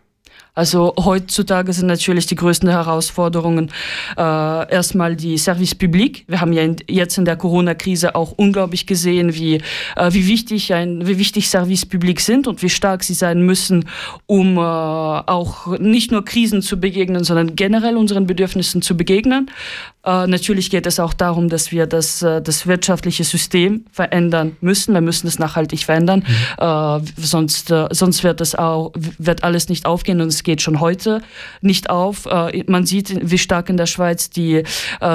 Also 0.59 0.93
heutzutage 0.99 1.73
sind 1.73 1.87
natürlich 1.87 2.27
die 2.27 2.35
größten 2.35 2.69
Herausforderungen 2.69 3.71
äh, 4.17 4.21
erstmal 4.21 5.15
die 5.15 5.38
Service 5.38 5.77
Public. 5.77 6.25
Wir 6.27 6.41
haben 6.41 6.53
ja 6.53 6.62
in, 6.65 6.75
jetzt 6.88 7.17
in 7.17 7.25
der 7.25 7.37
Corona-Krise 7.37 8.17
auch 8.17 8.33
unglaublich 8.33 8.85
gesehen, 8.85 9.35
wie, 9.35 9.62
äh, 9.95 10.12
wie, 10.12 10.27
wichtig 10.27 10.75
ein, 10.75 11.07
wie 11.07 11.17
wichtig 11.17 11.49
Service 11.49 11.87
Public 11.87 12.19
sind 12.19 12.49
und 12.49 12.61
wie 12.61 12.71
stark 12.71 13.05
sie 13.05 13.15
sein 13.15 13.43
müssen, 13.43 13.88
um 14.27 14.57
äh, 14.57 14.61
auch 14.61 15.79
nicht 15.79 16.11
nur 16.11 16.25
Krisen 16.25 16.61
zu 16.61 16.81
begegnen, 16.81 17.23
sondern 17.23 17.55
generell 17.55 17.97
unseren 17.97 18.27
Bedürfnissen 18.27 18.83
zu 18.83 18.97
begegnen. 18.97 19.53
Äh, 20.09 20.27
natürlich 20.27 20.71
geht 20.71 20.87
es 20.87 20.99
auch 21.00 21.12
darum, 21.12 21.50
dass 21.50 21.71
wir 21.71 21.87
das, 21.87 22.23
äh, 22.23 22.41
das 22.41 22.67
wirtschaftliche 22.67 23.25
System 23.25 23.85
verändern 23.93 24.57
müssen. 24.62 24.95
Wir 24.95 25.03
müssen 25.03 25.27
es 25.27 25.38
nachhaltig 25.38 25.85
verändern, 25.85 26.25
mhm. 26.27 26.65
äh, 26.65 27.00
sonst, 27.21 27.73
sonst 27.91 28.25
wird, 28.25 28.41
das 28.41 28.55
auch, 28.55 28.93
wird 28.97 29.45
alles 29.45 29.69
nicht 29.69 29.85
aufgehen 29.85 30.21
und 30.23 30.29
es 30.29 30.43
geht 30.43 30.62
schon 30.62 30.81
heute 30.81 31.21
nicht 31.61 31.91
auf. 31.91 32.27
Man 32.67 32.87
sieht, 32.87 33.31
wie 33.31 33.38
stark 33.38 33.69
in 33.69 33.77
der 33.77 33.87
Schweiz 33.87 34.31
die 34.31 34.62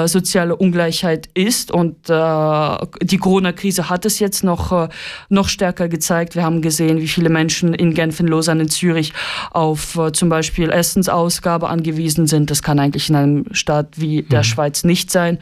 soziale 0.06 0.56
Ungleichheit 0.56 1.28
ist 1.34 1.70
und 1.70 2.08
die 2.08 3.16
Corona-Krise 3.18 3.88
hat 3.88 4.04
es 4.04 4.18
jetzt 4.18 4.44
noch, 4.44 4.88
noch 5.28 5.48
stärker 5.48 5.88
gezeigt. 5.88 6.34
Wir 6.34 6.42
haben 6.42 6.62
gesehen, 6.62 7.00
wie 7.00 7.08
viele 7.08 7.30
Menschen 7.30 7.74
in 7.74 7.94
Genf, 7.94 8.20
in 8.20 8.28
Lausanne, 8.28 8.62
in 8.62 8.68
Zürich 8.68 9.12
auf 9.50 9.98
zum 10.12 10.28
Beispiel 10.28 10.70
Essensausgabe 10.70 11.68
angewiesen 11.68 12.26
sind. 12.26 12.50
Das 12.50 12.62
kann 12.62 12.78
eigentlich 12.78 13.08
in 13.08 13.16
einem 13.16 13.44
Staat 13.52 13.88
wie 13.96 14.22
der 14.22 14.40
mhm. 14.40 14.44
Schweiz 14.44 14.83
es 14.84 14.86
nicht 14.86 15.10
sein. 15.10 15.38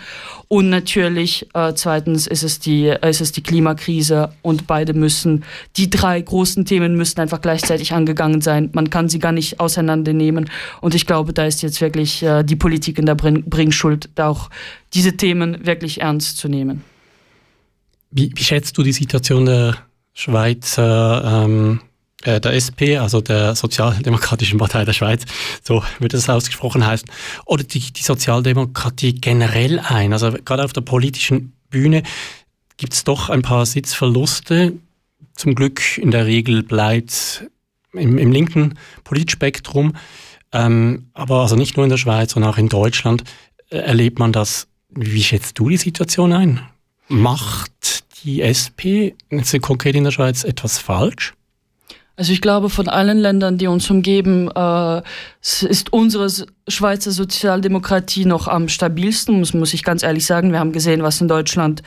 Und 0.49 0.71
natürlich, 0.71 1.49
äh, 1.55 1.73
zweitens 1.75 2.27
ist 2.27 2.43
es, 2.43 2.59
die, 2.59 2.87
ist 2.87 3.21
es 3.21 3.33
die 3.33 3.43
Klimakrise 3.43 4.31
und 4.43 4.67
beide 4.67 4.95
müssen, 4.95 5.45
die 5.77 5.91
drei 5.91 6.21
großen 6.21 6.65
Themen 6.65 6.97
müssen 6.97 7.21
einfach 7.21 7.41
gleichzeitig 7.41 7.93
angegangen 7.93 8.41
sein. 8.41 8.71
Man 8.73 8.91
kann 8.91 9.09
sie 9.09 9.19
gar 9.19 9.33
nicht 9.33 9.61
auseinandernehmen. 9.61 10.51
Und 10.81 10.95
ich 10.95 11.07
glaube, 11.07 11.33
da 11.33 11.47
ist 11.47 11.63
jetzt 11.63 11.81
wirklich 11.81 12.23
äh, 12.23 12.43
die 12.43 12.57
Politik 12.57 12.99
in 12.99 13.07
der 13.07 13.15
Bring 13.15 13.45
Bringschuld, 13.49 14.11
da 14.15 14.29
auch 14.29 14.51
diese 14.95 15.17
Themen 15.17 15.67
wirklich 15.67 16.01
ernst 16.01 16.39
zu 16.39 16.49
nehmen. 16.49 16.85
Wie, 18.11 18.31
wie 18.35 18.45
schätzt 18.45 18.77
du 18.77 18.83
die 18.83 18.93
Situation 18.93 19.47
der 19.47 19.77
Schweizer 20.13 21.45
ähm 21.47 21.81
äh, 21.83 21.92
der 22.25 22.53
SP, 22.55 22.97
also 22.99 23.21
der 23.21 23.55
Sozialdemokratischen 23.55 24.59
Partei 24.59 24.85
der 24.85 24.93
Schweiz, 24.93 25.25
so 25.63 25.83
würde 25.99 26.17
das 26.17 26.29
ausgesprochen 26.29 26.87
heißen, 26.87 27.09
oder 27.45 27.65
die, 27.65 27.93
die 27.93 28.03
Sozialdemokratie 28.03 29.15
generell 29.15 29.79
ein. 29.81 30.13
Also 30.13 30.33
gerade 30.45 30.65
auf 30.65 30.73
der 30.73 30.83
politischen 30.83 31.53
Bühne 31.71 32.03
gibt 32.77 32.95
es 32.95 33.05
doch 33.05 33.31
ein 33.31 33.43
paar 33.43 33.67
Sitzverluste. 33.67 34.75
Zum 35.35 35.55
Glück 35.55 35.99
in 35.99 36.11
der 36.11 36.27
Regel 36.27 36.63
bleibt 36.63 37.47
im, 37.93 38.19
im 38.19 38.33
linken 38.33 38.79
Politspektrum, 39.05 39.95
ähm, 40.53 41.07
aber 41.15 41.41
also 41.41 41.57
nicht 41.57 41.77
nur 41.77 41.85
in 41.85 41.91
der 41.91 41.97
Schweiz, 41.97 42.33
sondern 42.33 42.53
auch 42.53 42.59
in 42.59 42.69
Deutschland 42.69 43.25
äh, 43.71 43.79
erlebt 43.79 44.19
man 44.19 44.33
das. 44.33 44.69
Wie 44.91 45.23
schätzt 45.23 45.59
du 45.59 45.71
die 45.71 45.79
Situation 45.79 46.33
ein? 46.33 46.61
Macht 47.09 48.05
die 48.25 48.43
SP 48.45 49.17
jetzt 49.31 49.61
konkret 49.63 49.97
in 49.97 50.05
der 50.05 50.11
Schweiz 50.11 50.45
etwas 50.45 50.79
falsch? 50.79 51.35
Also 52.17 52.33
ich 52.33 52.43
glaube, 52.43 52.69
von 52.69 52.89
allen 52.89 53.19
Ländern, 53.19 53.57
die 53.57 53.67
uns 53.67 53.91
umgeben, 53.91 54.51
äh, 54.55 55.03
ist 55.41 55.93
unsere 55.93 56.29
Schweizer 56.69 57.11
Sozialdemokratie 57.11 58.27
noch 58.27 58.49
am 58.49 58.69
stabilsten, 58.69 59.39
muss, 59.39 59.55
muss 59.55 59.73
ich 59.73 59.83
ganz 59.83 60.03
ehrlich 60.03 60.27
sagen. 60.27 60.53
Wir 60.53 60.59
haben 60.59 60.73
gesehen, 60.73 61.03
was 61.03 61.21
in 61.21 61.29
Deutschland 61.29 61.83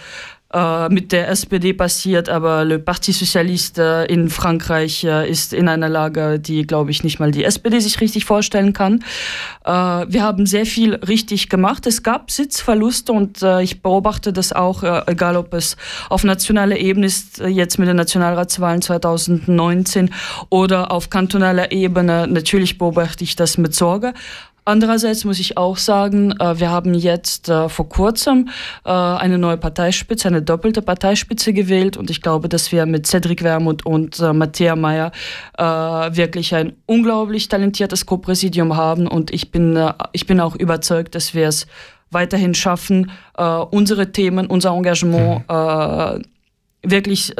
äh, 0.55 0.87
mit 0.89 1.11
der 1.11 1.27
SPD 1.27 1.73
passiert, 1.73 2.29
aber 2.29 2.63
Le 2.63 2.79
Parti 2.79 3.11
Socialiste 3.11 4.05
in 4.09 4.29
Frankreich 4.29 5.03
äh, 5.03 5.29
ist 5.29 5.51
in 5.51 5.67
einer 5.67 5.89
Lage, 5.89 6.39
die, 6.39 6.65
glaube 6.65 6.91
ich, 6.91 7.03
nicht 7.03 7.19
mal 7.19 7.31
die 7.31 7.43
SPD 7.43 7.79
sich 7.79 7.99
richtig 7.99 8.23
vorstellen 8.23 8.71
kann. 8.71 9.03
Äh, 9.65 9.71
wir 9.71 10.23
haben 10.23 10.45
sehr 10.45 10.65
viel 10.65 10.95
richtig 10.95 11.49
gemacht. 11.49 11.85
Es 11.87 12.03
gab 12.03 12.31
Sitzverluste 12.31 13.11
und 13.11 13.41
äh, 13.41 13.61
ich 13.63 13.81
beobachte 13.81 14.31
das 14.31 14.53
auch, 14.53 14.83
äh, 14.83 15.01
egal 15.07 15.35
ob 15.35 15.53
es 15.53 15.75
auf 16.09 16.23
nationaler 16.23 16.77
Ebene 16.77 17.07
ist, 17.07 17.41
äh, 17.41 17.47
jetzt 17.47 17.77
mit 17.77 17.89
den 17.89 17.97
Nationalratswahlen 17.97 18.81
2019 18.81 20.11
oder 20.49 20.91
auf 20.91 21.09
kantonaler 21.09 21.73
Ebene. 21.73 22.27
Natürlich 22.27 22.77
beobachte 22.77 23.25
ich 23.25 23.35
das 23.35 23.57
mit 23.57 23.75
Sorge. 23.75 24.13
Andererseits 24.67 25.25
muss 25.25 25.39
ich 25.39 25.57
auch 25.57 25.77
sagen, 25.77 26.31
äh, 26.39 26.59
wir 26.59 26.71
haben 26.71 26.95
jetzt 26.95 27.49
äh, 27.49 27.69
vor 27.69 27.87
kurzem 27.87 28.49
äh, 28.83 28.89
eine 28.89 29.37
neue 29.37 29.57
Parteispitze, 29.57 30.27
eine 30.27 30.41
doppelte 30.41 30.81
Parteispitze 30.81 31.53
gewählt 31.53 31.97
und 31.97 32.09
ich 32.09 32.19
glaube, 32.19 32.49
dass 32.49 32.71
wir 32.71 32.87
mit 32.87 33.05
Cedric 33.05 33.43
Wermuth 33.43 33.85
und 33.85 34.19
Matthäa 34.19 34.75
Meyer 34.75 35.11
wirklich 35.57 36.55
ein 36.55 36.73
unglaublich 36.87 37.47
talentiertes 37.47 38.05
Co-Präsidium 38.05 38.75
haben 38.75 39.07
und 39.07 39.31
ich 39.31 39.51
bin, 39.51 39.91
ich 40.13 40.25
bin 40.25 40.39
auch 40.39 40.55
überzeugt, 40.55 41.13
dass 41.13 41.35
wir 41.35 41.47
es 41.47 41.67
weiterhin 42.09 42.55
schaffen, 42.55 43.11
unsere 43.69 44.11
Themen, 44.11 44.47
unser 44.47 44.71
Engagement 44.71 45.47
mhm. 45.47 46.23
wirklich 46.83 47.33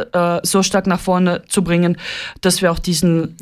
so 0.44 0.64
stark 0.64 0.88
nach 0.88 1.00
vorne 1.00 1.44
zu 1.48 1.64
bringen, 1.64 1.98
dass 2.42 2.62
wir 2.62 2.72
auch 2.72 2.80
diesen 2.80 3.36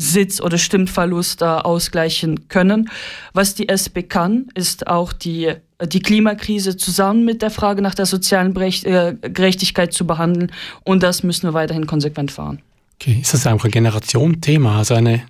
Sitz- 0.00 0.40
oder 0.40 0.56
Stimmverlust 0.56 1.42
äh, 1.42 1.44
ausgleichen 1.44 2.48
können. 2.48 2.90
Was 3.34 3.54
die 3.54 3.68
SP 3.68 4.02
kann, 4.02 4.48
ist 4.54 4.86
auch 4.86 5.12
die, 5.12 5.52
die 5.84 6.00
Klimakrise 6.00 6.76
zusammen 6.76 7.24
mit 7.24 7.42
der 7.42 7.50
Frage 7.50 7.82
nach 7.82 7.94
der 7.94 8.06
sozialen 8.06 8.56
äh, 8.56 9.14
Gerechtigkeit 9.20 9.92
zu 9.92 10.06
behandeln. 10.06 10.52
Und 10.84 11.02
das 11.02 11.22
müssen 11.22 11.46
wir 11.48 11.54
weiterhin 11.54 11.86
konsequent 11.86 12.30
fahren. 12.30 12.62
Okay, 12.94 13.18
ist 13.20 13.34
das 13.34 13.46
auch 13.46 13.64
ein 13.64 13.70
Generationenthema? 13.70 14.78
Also 14.78 14.94
eine, 14.94 15.22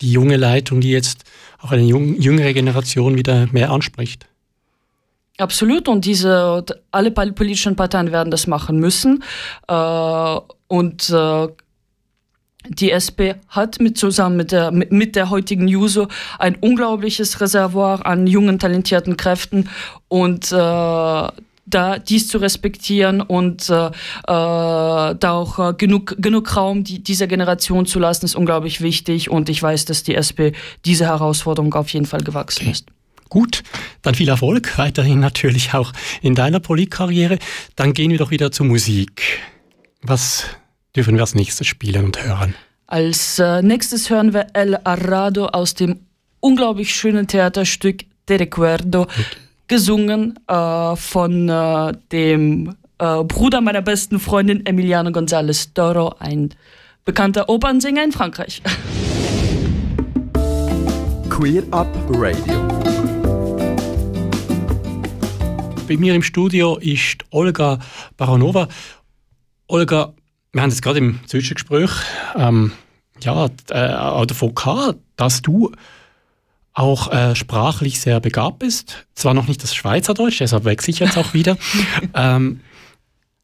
die 0.00 0.12
junge 0.12 0.36
Leitung, 0.36 0.80
die 0.80 0.90
jetzt 0.90 1.24
auch 1.60 1.70
eine 1.70 1.82
jüngere 1.82 2.54
Generation 2.54 3.16
wieder 3.16 3.48
mehr 3.52 3.70
anspricht? 3.70 4.26
Absolut 5.36 5.88
und 5.88 6.04
diese 6.04 6.64
alle 6.90 7.10
politischen 7.10 7.76
Parteien 7.76 8.10
werden 8.10 8.30
das 8.30 8.46
machen 8.48 8.80
müssen 8.80 9.22
äh, 9.68 10.36
und 10.66 11.10
äh, 11.10 11.48
die 12.68 12.90
SP 12.92 13.34
hat 13.48 13.80
mit 13.80 13.98
zusammen 13.98 14.36
mit 14.36 14.52
der, 14.52 14.70
mit, 14.70 14.92
mit 14.92 15.16
der 15.16 15.30
heutigen 15.30 15.68
Juso 15.68 16.08
ein 16.38 16.56
unglaubliches 16.56 17.40
Reservoir 17.40 18.06
an 18.06 18.26
jungen, 18.26 18.58
talentierten 18.58 19.16
Kräften 19.16 19.68
und 20.08 20.52
äh, 20.52 21.28
da 21.70 21.98
dies 21.98 22.28
zu 22.28 22.38
respektieren 22.38 23.20
und 23.20 23.68
äh, 23.68 23.86
äh 23.86 23.90
da 24.26 25.18
auch 25.22 25.58
äh, 25.58 25.74
genug, 25.74 26.16
genug 26.18 26.56
Raum 26.56 26.84
die, 26.84 27.02
dieser 27.02 27.26
Generation 27.26 27.86
zu 27.86 27.98
lassen, 27.98 28.24
ist 28.24 28.36
unglaublich 28.36 28.80
wichtig 28.80 29.30
und 29.30 29.48
ich 29.48 29.62
weiß, 29.62 29.84
dass 29.84 30.02
die 30.02 30.14
SP 30.16 30.56
diese 30.84 31.06
Herausforderung 31.06 31.74
auf 31.74 31.88
jeden 31.90 32.06
Fall 32.06 32.20
gewachsen 32.20 32.70
ist. 32.70 32.86
Gut, 33.28 33.62
dann 34.00 34.14
viel 34.14 34.28
Erfolg 34.28 34.78
weiterhin 34.78 35.20
natürlich 35.20 35.74
auch 35.74 35.92
in 36.22 36.34
deiner 36.34 36.60
Politkarriere. 36.60 37.38
Dann 37.76 37.92
gehen 37.92 38.10
wir 38.10 38.18
doch 38.18 38.30
wieder 38.30 38.50
zur 38.50 38.64
Musik. 38.64 39.40
Was 40.00 40.46
dürfen 40.98 41.14
wir 41.14 41.20
als 41.20 41.36
nächstes 41.36 41.68
spielen 41.68 42.06
und 42.06 42.24
hören? 42.24 42.56
Als 42.88 43.38
äh, 43.38 43.62
nächstes 43.62 44.10
hören 44.10 44.34
wir 44.34 44.48
El 44.52 44.76
Arrado 44.82 45.46
aus 45.46 45.74
dem 45.74 46.00
unglaublich 46.40 46.92
schönen 46.92 47.28
Theaterstück 47.28 48.02
De 48.28 48.36
Recuerdo, 48.36 49.02
okay. 49.02 49.24
gesungen 49.68 50.40
äh, 50.48 50.96
von 50.96 51.48
äh, 51.48 51.92
dem 52.10 52.74
äh, 52.98 53.22
Bruder 53.22 53.60
meiner 53.60 53.80
besten 53.80 54.18
Freundin 54.18 54.66
Emiliano 54.66 55.10
González 55.10 55.72
Toro, 55.72 56.16
ein 56.18 56.52
bekannter 57.04 57.48
Opernsänger 57.48 58.02
in 58.02 58.10
Frankreich. 58.10 58.60
Queer 61.30 61.62
Up 61.70 61.86
Radio. 62.08 62.66
Bei 65.86 65.96
mir 65.96 66.16
im 66.16 66.24
Studio 66.24 66.76
ist 66.78 67.24
Olga 67.30 67.78
Baranova. 68.16 68.66
Olga, 69.68 70.12
wir 70.52 70.62
haben 70.62 70.70
jetzt 70.70 70.82
gerade 70.82 70.98
im 70.98 71.20
Zwischengespräch 71.26 71.90
ähm, 72.36 72.72
ja, 73.20 73.46
äh, 73.46 74.26
davon 74.26 74.54
gehabt, 74.54 74.98
dass 75.16 75.42
du 75.42 75.72
auch 76.72 77.12
äh, 77.12 77.34
sprachlich 77.34 78.00
sehr 78.00 78.20
begabt 78.20 78.60
bist. 78.60 79.06
Zwar 79.14 79.34
noch 79.34 79.48
nicht 79.48 79.62
das 79.62 79.74
Schweizerdeutsch, 79.74 80.38
deshalb 80.38 80.64
wechsle 80.64 80.92
ich 80.92 81.00
jetzt 81.00 81.18
auch 81.18 81.34
wieder. 81.34 81.56
ähm, 82.14 82.60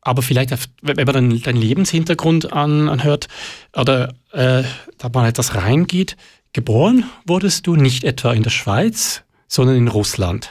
aber 0.01 0.23
vielleicht, 0.23 0.51
wenn 0.83 0.97
man 0.97 1.15
deinen, 1.15 1.43
deinen 1.43 1.61
Lebenshintergrund 1.61 2.53
an, 2.53 2.89
anhört 2.89 3.27
oder 3.75 4.15
äh, 4.33 4.63
da 4.99 5.09
mal 5.13 5.29
etwas 5.29 5.55
reingeht, 5.55 6.17
geboren 6.53 7.05
wurdest 7.27 7.67
du 7.67 7.75
nicht 7.75 8.05
etwa 8.05 8.33
in 8.33 8.43
der 8.43 8.51
Schweiz, 8.51 9.23
sondern 9.49 9.77
in 9.77 9.89
Russland. 9.89 10.51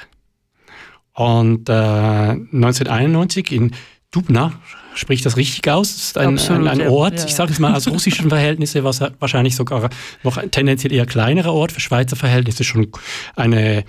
Und 1.14 1.70
äh, 1.70 1.74
1991 1.74 3.52
in 3.52 3.76
Dubna, 4.12 4.54
spricht 4.96 5.26
das 5.26 5.38
richtig 5.38 5.70
aus? 5.70 5.94
Das 5.94 6.04
ist 6.04 6.18
ein, 6.18 6.34
Absolut, 6.34 6.68
ein, 6.68 6.82
ein 6.82 6.88
Ort, 6.88 7.20
ja, 7.20 7.26
ich 7.26 7.36
sage 7.36 7.52
es 7.52 7.60
mal 7.60 7.76
aus 7.76 7.88
russischen 7.88 8.30
Verhältnissen, 8.30 8.84
was 8.84 9.02
wahrscheinlich 9.20 9.56
sogar 9.56 9.90
noch 10.24 10.38
ein 10.38 10.52
tendenziell 10.52 10.94
eher 10.94 11.06
kleinerer 11.06 11.54
Ort, 11.54 11.72
für 11.72 11.80
Schweizer 11.80 12.16
Verhältnisse 12.16 12.64
schon 12.64 12.88
eine 13.36 13.84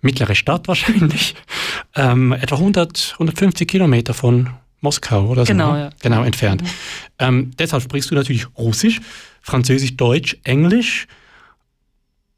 mittlere 0.00 0.34
Stadt 0.34 0.68
wahrscheinlich. 0.68 1.34
Ähm, 1.98 2.32
etwa 2.32 2.56
100, 2.56 3.12
150 3.14 3.66
Kilometer 3.66 4.12
von 4.12 4.50
Moskau 4.80 5.26
oder 5.28 5.46
so 5.46 5.52
genau, 5.52 5.72
ne? 5.72 5.80
ja. 5.80 5.90
genau 6.02 6.22
entfernt. 6.24 6.62
Mhm. 6.62 6.68
Ähm, 7.18 7.50
deshalb 7.58 7.82
sprichst 7.82 8.10
du 8.10 8.14
natürlich 8.14 8.46
Russisch, 8.58 9.00
Französisch, 9.40 9.96
Deutsch, 9.96 10.36
Englisch. 10.44 11.06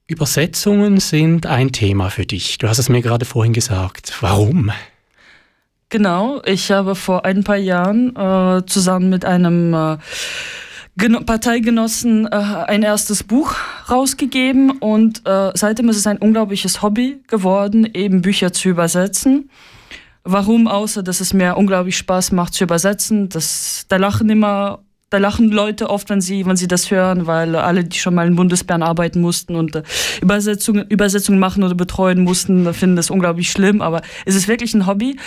Übersetzungen 0.07 1.01
sind 1.01 1.47
ein 1.47 1.73
Thema 1.73 2.11
für 2.11 2.25
dich. 2.25 2.59
Du 2.59 2.69
hast 2.69 2.79
es 2.79 2.89
mir 2.89 3.03
gerade 3.03 3.25
vorhin 3.25 3.53
gesagt. 3.53 4.15
Warum? 4.21 4.71
Genau, 5.91 6.43
ich 6.45 6.71
habe 6.71 6.95
vor 6.95 7.25
ein 7.25 7.45
paar 7.45 7.57
Jahren 7.57 8.15
äh, 8.15 8.67
zusammen 8.67 9.09
mit 9.09 9.25
einem 9.25 9.73
äh, 9.73 9.97
Parteigenossen 11.25 12.27
äh, 12.27 12.29
ein 12.31 12.83
erstes 12.83 13.23
Buch 13.23 13.55
rausgegeben 13.89 14.71
und 14.71 15.27
äh, 15.27 15.53
seitdem 15.55 15.89
ist 15.89 15.97
es 15.97 16.07
ein 16.07 16.19
unglaubliches 16.19 16.83
Hobby 16.83 17.23
geworden, 17.27 17.89
eben 17.95 18.21
Bücher 18.21 18.53
zu 18.53 18.69
übersetzen. 18.69 19.49
Warum, 20.25 20.69
außer 20.69 21.03
dass 21.03 21.21
es 21.21 21.33
mir 21.33 21.57
unglaublich 21.57 21.97
Spaß 21.97 22.33
macht 22.33 22.53
zu 22.53 22.65
übersetzen. 22.65 23.31
Das, 23.31 23.87
da 23.89 23.97
lachen 23.97 24.29
immer 24.29 24.81
da 25.11 25.19
lachen 25.19 25.51
Leute 25.51 25.89
oft, 25.89 26.11
wenn 26.11 26.21
sie, 26.21 26.45
wenn 26.45 26.57
sie 26.57 26.69
das 26.69 26.91
hören, 26.91 27.27
weil 27.27 27.57
alle, 27.57 27.85
die 27.85 27.99
schon 27.99 28.15
mal 28.15 28.27
in 28.27 28.37
Bundesbären 28.37 28.83
arbeiten 28.83 29.21
mussten 29.21 29.57
und 29.57 29.77
äh, 29.77 29.83
Übersetzungen, 30.21 30.87
Übersetzungen 30.89 31.39
machen 31.39 31.65
oder 31.65 31.75
betreuen 31.75 32.23
mussten, 32.23 32.73
finden 32.75 32.97
das 32.97 33.11
unglaublich 33.11 33.51
schlimm. 33.51 33.81
Aber 33.81 34.03
es 34.27 34.35
ist 34.35 34.49
wirklich 34.49 34.75
ein 34.75 34.87
Hobby. 34.87 35.19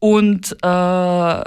Und 0.00 0.56
äh, 0.62 1.44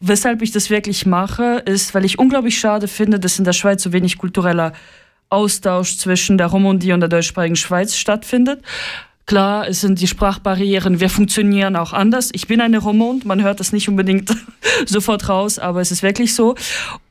weshalb 0.00 0.42
ich 0.42 0.52
das 0.52 0.70
wirklich 0.70 1.06
mache, 1.06 1.62
ist, 1.66 1.94
weil 1.94 2.04
ich 2.04 2.18
unglaublich 2.18 2.58
schade 2.58 2.86
finde, 2.86 3.18
dass 3.18 3.38
in 3.38 3.44
der 3.44 3.52
Schweiz 3.52 3.82
so 3.82 3.92
wenig 3.92 4.18
kultureller 4.18 4.72
Austausch 5.28 5.96
zwischen 5.96 6.38
der 6.38 6.46
Romandie 6.46 6.92
und 6.92 7.00
der 7.00 7.08
deutschsprachigen 7.08 7.56
Schweiz 7.56 7.96
stattfindet. 7.96 8.62
Klar, 9.26 9.66
es 9.66 9.80
sind 9.80 10.00
die 10.00 10.06
Sprachbarrieren, 10.06 11.00
wir 11.00 11.10
funktionieren 11.10 11.74
auch 11.74 11.92
anders. 11.92 12.30
Ich 12.32 12.46
bin 12.46 12.60
eine 12.60 12.78
Romond, 12.78 13.24
man 13.24 13.42
hört 13.42 13.58
das 13.58 13.72
nicht 13.72 13.88
unbedingt 13.88 14.30
sofort 14.86 15.28
raus, 15.28 15.58
aber 15.58 15.80
es 15.80 15.90
ist 15.90 16.04
wirklich 16.04 16.32
so. 16.36 16.54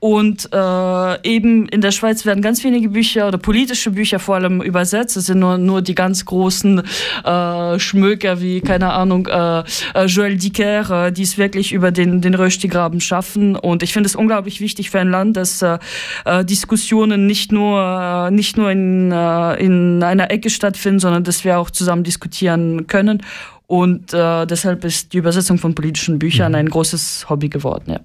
Und 0.06 0.50
äh, 0.54 1.28
eben 1.28 1.68
in 1.68 1.82
der 1.82 1.90
Schweiz 1.90 2.28
werden 2.28 2.44
ganz 2.44 2.64
wenige 2.64 2.90
Bücher 2.90 3.28
oder 3.28 3.40
politische 3.40 3.90
Bücher 3.90 4.20
vor 4.20 4.36
allem 4.36 4.62
übersetzt. 4.62 5.18
Es 5.18 5.26
sind 5.26 5.40
nur, 5.40 5.58
nur 5.58 5.82
die 5.82 5.96
ganz 5.96 6.26
großen 6.26 6.84
äh, 7.24 7.80
Schmöker 7.80 8.40
wie, 8.40 8.62
keine 8.62 8.94
Ahnung, 8.94 9.26
äh, 9.26 9.62
äh 9.62 10.06
Joël 10.06 10.38
Dicker, 10.38 11.08
äh, 11.08 11.12
die 11.12 11.24
es 11.24 11.40
wirklich 11.40 11.74
über 11.74 11.90
den, 11.90 12.22
den 12.22 12.36
Röstigraben 12.36 13.02
schaffen. 13.02 13.56
Und 13.56 13.82
ich 13.82 13.94
finde 13.94 14.06
es 14.06 14.16
unglaublich 14.16 14.62
wichtig 14.62 14.92
für 14.92 15.00
ein 15.00 15.10
Land, 15.10 15.38
dass 15.38 15.64
äh, 15.64 15.80
äh 16.26 16.46
Diskussionen 16.46 17.26
nicht 17.26 17.52
nur, 17.52 17.82
äh, 17.82 18.30
nicht 18.30 18.58
nur 18.58 18.70
in, 18.70 19.12
äh, 19.12 19.56
in 19.56 20.04
einer 20.04 20.30
Ecke 20.30 20.52
stattfinden, 20.52 21.00
sondern 21.00 21.24
dass 21.24 21.44
wir 21.44 21.58
auch 21.58 21.72
zusammen 21.72 22.04
diskutieren 22.04 22.86
können. 22.86 23.24
Und 23.66 24.14
äh, 24.14 24.46
deshalb 24.46 24.86
ist 24.86 25.14
die 25.14 25.18
Übersetzung 25.18 25.58
von 25.58 25.74
politischen 25.74 26.20
Büchern 26.20 26.52
mhm. 26.52 26.60
ein 26.60 26.70
großes 26.70 27.26
Hobby 27.28 27.50
geworden. 27.50 27.86
Ja. 27.88 28.02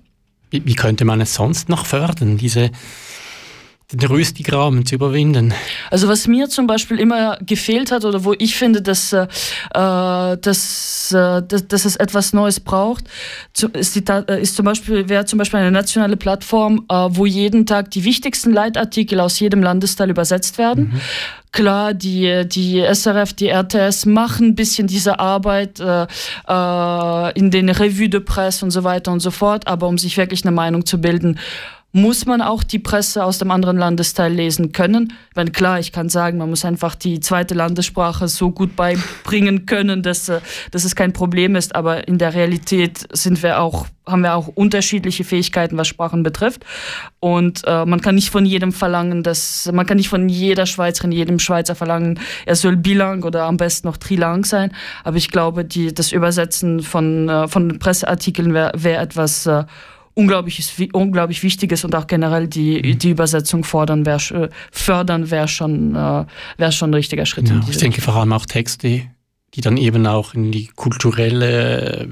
Wie, 0.51 0.75
könnte 0.75 1.05
man 1.05 1.21
es 1.21 1.35
sonst 1.35 1.69
noch 1.69 1.87
fördern, 1.87 2.37
diese, 2.37 2.71
den 3.93 4.09
Röstigraben 4.09 4.87
zu 4.87 4.95
überwinden? 4.95 5.53
Also 5.91 6.09
was 6.09 6.27
mir 6.27 6.49
zum 6.49 6.67
Beispiel 6.67 6.99
immer 6.99 7.39
gefehlt 7.45 7.91
hat 7.91 8.05
oder 8.05 8.25
wo 8.25 8.35
ich 8.39 8.57
finde, 8.57 8.83
dass, 8.83 9.13
äh, 9.13 9.27
dass, 9.73 11.13
äh, 11.13 11.43
dass, 11.43 11.69
dass 11.69 11.85
es 11.85 11.97
etwas 11.97 12.33
Neues 12.33 12.61
braucht, 12.61 13.05
ist, 13.73 13.97
die, 13.97 14.05
äh, 14.07 14.41
ist 14.41 14.57
zum 14.57 14.65
Beispiel, 14.65 15.09
wäre 15.09 15.25
zum 15.25 15.39
Beispiel 15.39 15.61
eine 15.61 15.71
nationale 15.71 16.17
Plattform, 16.17 16.85
äh, 16.89 16.95
wo 17.11 17.27
jeden 17.27 17.67
Tag 17.67 17.91
die 17.91 18.05
wichtigsten 18.05 18.53
Leitartikel 18.53 19.21
aus 19.21 19.39
jedem 19.41 19.63
Landesteil 19.63 20.11
übersetzt 20.11 20.59
werden. 20.59 20.93
Mhm 20.93 21.01
Klar, 21.53 21.95
die, 21.95 22.47
die 22.47 22.81
SRF, 22.81 23.33
die 23.33 23.49
RTS 23.49 24.07
machen 24.07 24.49
ein 24.49 24.55
bisschen 24.55 24.87
diese 24.87 25.19
Arbeit 25.19 25.81
äh, 25.81 26.07
äh, 26.49 27.39
in 27.39 27.51
den 27.51 27.71
Revue 27.71 28.09
de 28.09 28.21
Presse 28.21 28.65
und 28.65 28.71
so 28.71 28.85
weiter 28.85 29.11
und 29.11 29.19
so 29.19 29.33
fort, 29.33 29.67
aber 29.67 29.89
um 29.89 29.99
sich 29.99 30.17
wirklich 30.17 30.45
eine 30.45 30.53
Meinung 30.53 30.87
zu 30.87 31.01
bilden, 31.01 31.41
muss 31.93 32.25
man 32.25 32.41
auch 32.41 32.63
die 32.63 32.79
Presse 32.79 33.25
aus 33.25 33.39
dem 33.39 33.51
anderen 33.51 33.77
Landesteil 33.77 34.33
lesen 34.33 34.71
können. 34.73 35.13
Wenn 35.35 35.51
klar, 35.53 35.81
ich 35.81 35.91
kann 35.91 36.09
sagen, 36.09 36.39
man 36.39 36.49
muss 36.49 36.65
einfach 36.65 36.95
die 36.95 37.19
zweite 37.19 37.55
Landessprache 37.55 38.29
so 38.29 38.51
gut 38.51 38.77
beibringen 38.77 39.67
können, 39.67 40.03
dass, 40.03 40.29
äh, 40.29 40.41
dass 40.71 40.85
es 40.85 40.95
kein 40.95 41.13
Problem 41.13 41.57
ist. 41.57 41.75
Aber 41.75 42.07
in 42.07 42.19
der 42.19 42.35
Realität 42.35 43.09
sind 43.13 43.43
wir 43.43 43.61
auch, 43.61 43.87
haben 44.07 44.23
wir 44.23 44.37
auch 44.37 44.47
unterschiedliche 44.47 45.25
Fähigkeiten, 45.25 45.77
was 45.77 45.89
Sprachen 45.89 46.23
betrifft. 46.23 46.65
Und 47.19 47.63
äh, 47.67 47.85
man 47.85 48.01
kann 48.01 48.15
nicht 48.15 48.31
von 48.31 48.47
jedem 48.47 48.73
verlangen, 48.73 49.25
dass 49.25 49.69
man 49.73 49.85
kann 49.85 49.97
nicht 49.97 50.09
von 50.09 50.29
jeder 50.29 50.67
Schweizerin, 50.67 51.11
jedem 51.11 51.41
Schweizer 51.41 51.75
verlangen, 51.75 52.21
er 52.47 52.55
soll 52.55 52.77
bilang 52.77 53.25
oder 53.25 53.45
am 53.45 53.57
besten 53.57 53.89
noch 53.89 53.97
trilang 53.97 54.45
sein. 54.45 54.73
Aber 55.03 55.17
ich 55.17 55.31
glaube, 55.31 55.65
die, 55.65 55.93
das 55.93 56.13
Übersetzen 56.13 56.81
von, 56.81 57.29
äh, 57.29 57.49
von 57.49 57.81
Presseartikeln 57.81 58.55
wäre 58.55 58.73
wär 58.77 59.01
etwas 59.01 59.47
äh, 59.47 59.65
unglaublich, 60.21 60.91
unglaublich 60.93 61.43
wichtig 61.43 61.73
ist 61.73 61.85
und 61.85 61.95
auch 61.95 62.07
generell 62.07 62.47
die, 62.47 62.83
mhm. 62.83 62.99
die 62.99 63.11
Übersetzung 63.11 63.65
fordern 63.65 64.05
wär, 64.07 64.21
äh, 64.31 64.49
fördern 64.71 65.31
wäre 65.31 65.49
schon, 65.49 65.95
äh, 65.95 66.25
wär 66.59 66.73
schon 66.73 66.91
ein 66.91 66.95
richtiger 66.95 67.27
Schritt. 67.27 67.49
Ja, 67.49 67.61
ich 67.69 67.79
denke 67.79 68.01
vor 68.01 68.15
allem 68.17 68.33
auch 68.33 68.47
Texte, 68.47 69.03
die 69.55 69.61
dann 69.61 69.77
eben 69.77 70.07
auch 70.07 70.35
in 70.35 70.53
die 70.53 70.67
kulturelle, 70.67 72.09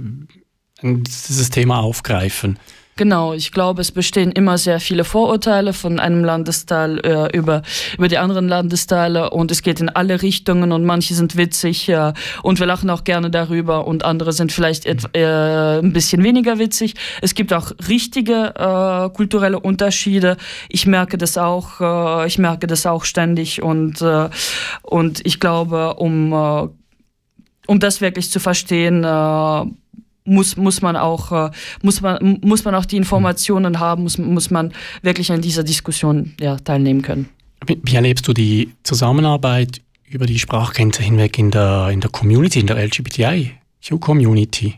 in 0.80 1.04
dieses 1.04 1.50
Thema 1.50 1.80
aufgreifen. 1.80 2.58
Genau, 2.98 3.32
ich 3.32 3.52
glaube, 3.52 3.80
es 3.80 3.92
bestehen 3.92 4.32
immer 4.32 4.58
sehr 4.58 4.80
viele 4.80 5.04
Vorurteile 5.04 5.72
von 5.72 6.00
einem 6.00 6.24
Landesteil 6.24 6.98
äh, 7.06 7.37
über, 7.37 7.62
über 7.96 8.08
die 8.08 8.18
anderen 8.18 8.48
Landesteile 8.48 9.30
und 9.30 9.52
es 9.52 9.62
geht 9.62 9.78
in 9.80 9.88
alle 9.88 10.20
Richtungen 10.20 10.72
und 10.72 10.84
manche 10.84 11.14
sind 11.14 11.37
witzig 11.37 11.88
äh, 11.88 12.12
und 12.42 12.58
wir 12.58 12.66
lachen 12.66 12.90
auch 12.90 13.04
gerne 13.04 13.30
darüber 13.30 13.87
und 13.87 14.04
andere 14.04 14.32
sind 14.32 14.50
vielleicht 14.50 14.84
äh, 14.84 15.78
ein 15.78 15.92
bisschen 15.92 16.24
weniger 16.24 16.58
witzig. 16.58 16.94
Es 17.22 17.37
gibt 17.37 17.52
auch 17.52 17.70
richtige 17.88 18.52
äh, 18.56 19.14
kulturelle 19.14 19.61
Unterschiede. 19.61 20.37
Ich 20.68 20.84
merke 20.84 21.18
das 21.18 21.38
auch, 21.38 21.80
äh, 21.80 22.26
ich 22.26 22.38
merke 22.38 22.66
das 22.66 22.84
auch 22.84 23.04
ständig 23.04 23.62
und, 23.62 24.02
äh, 24.02 24.28
und 24.82 25.24
ich 25.24 25.38
glaube, 25.38 25.94
um, 25.94 26.32
um 27.68 27.78
das 27.78 28.00
wirklich 28.00 28.28
zu 28.32 28.40
verstehen, 28.40 29.04
muss, 30.28 30.56
muss 30.56 30.82
man 30.82 30.96
auch, 30.96 31.32
äh, 31.32 31.50
muss 31.82 32.00
man, 32.00 32.38
muss 32.42 32.64
man 32.64 32.74
auch 32.74 32.84
die 32.84 32.96
Informationen 32.96 33.80
haben, 33.80 34.02
muss, 34.04 34.18
muss 34.18 34.50
man 34.50 34.72
wirklich 35.02 35.32
an 35.32 35.40
dieser 35.40 35.64
Diskussion 35.64 36.34
ja, 36.40 36.56
teilnehmen 36.56 37.02
können. 37.02 37.28
Wie, 37.66 37.94
erlebst 37.94 38.28
du 38.28 38.32
die 38.32 38.72
Zusammenarbeit 38.82 39.80
über 40.08 40.26
die 40.26 40.38
Sprachgrenze 40.38 41.02
hinweg 41.02 41.38
in 41.38 41.50
der, 41.50 41.88
in 41.90 42.00
der 42.00 42.10
Community, 42.10 42.60
in 42.60 42.66
der 42.66 42.76
LGBTI-Community? 42.76 44.74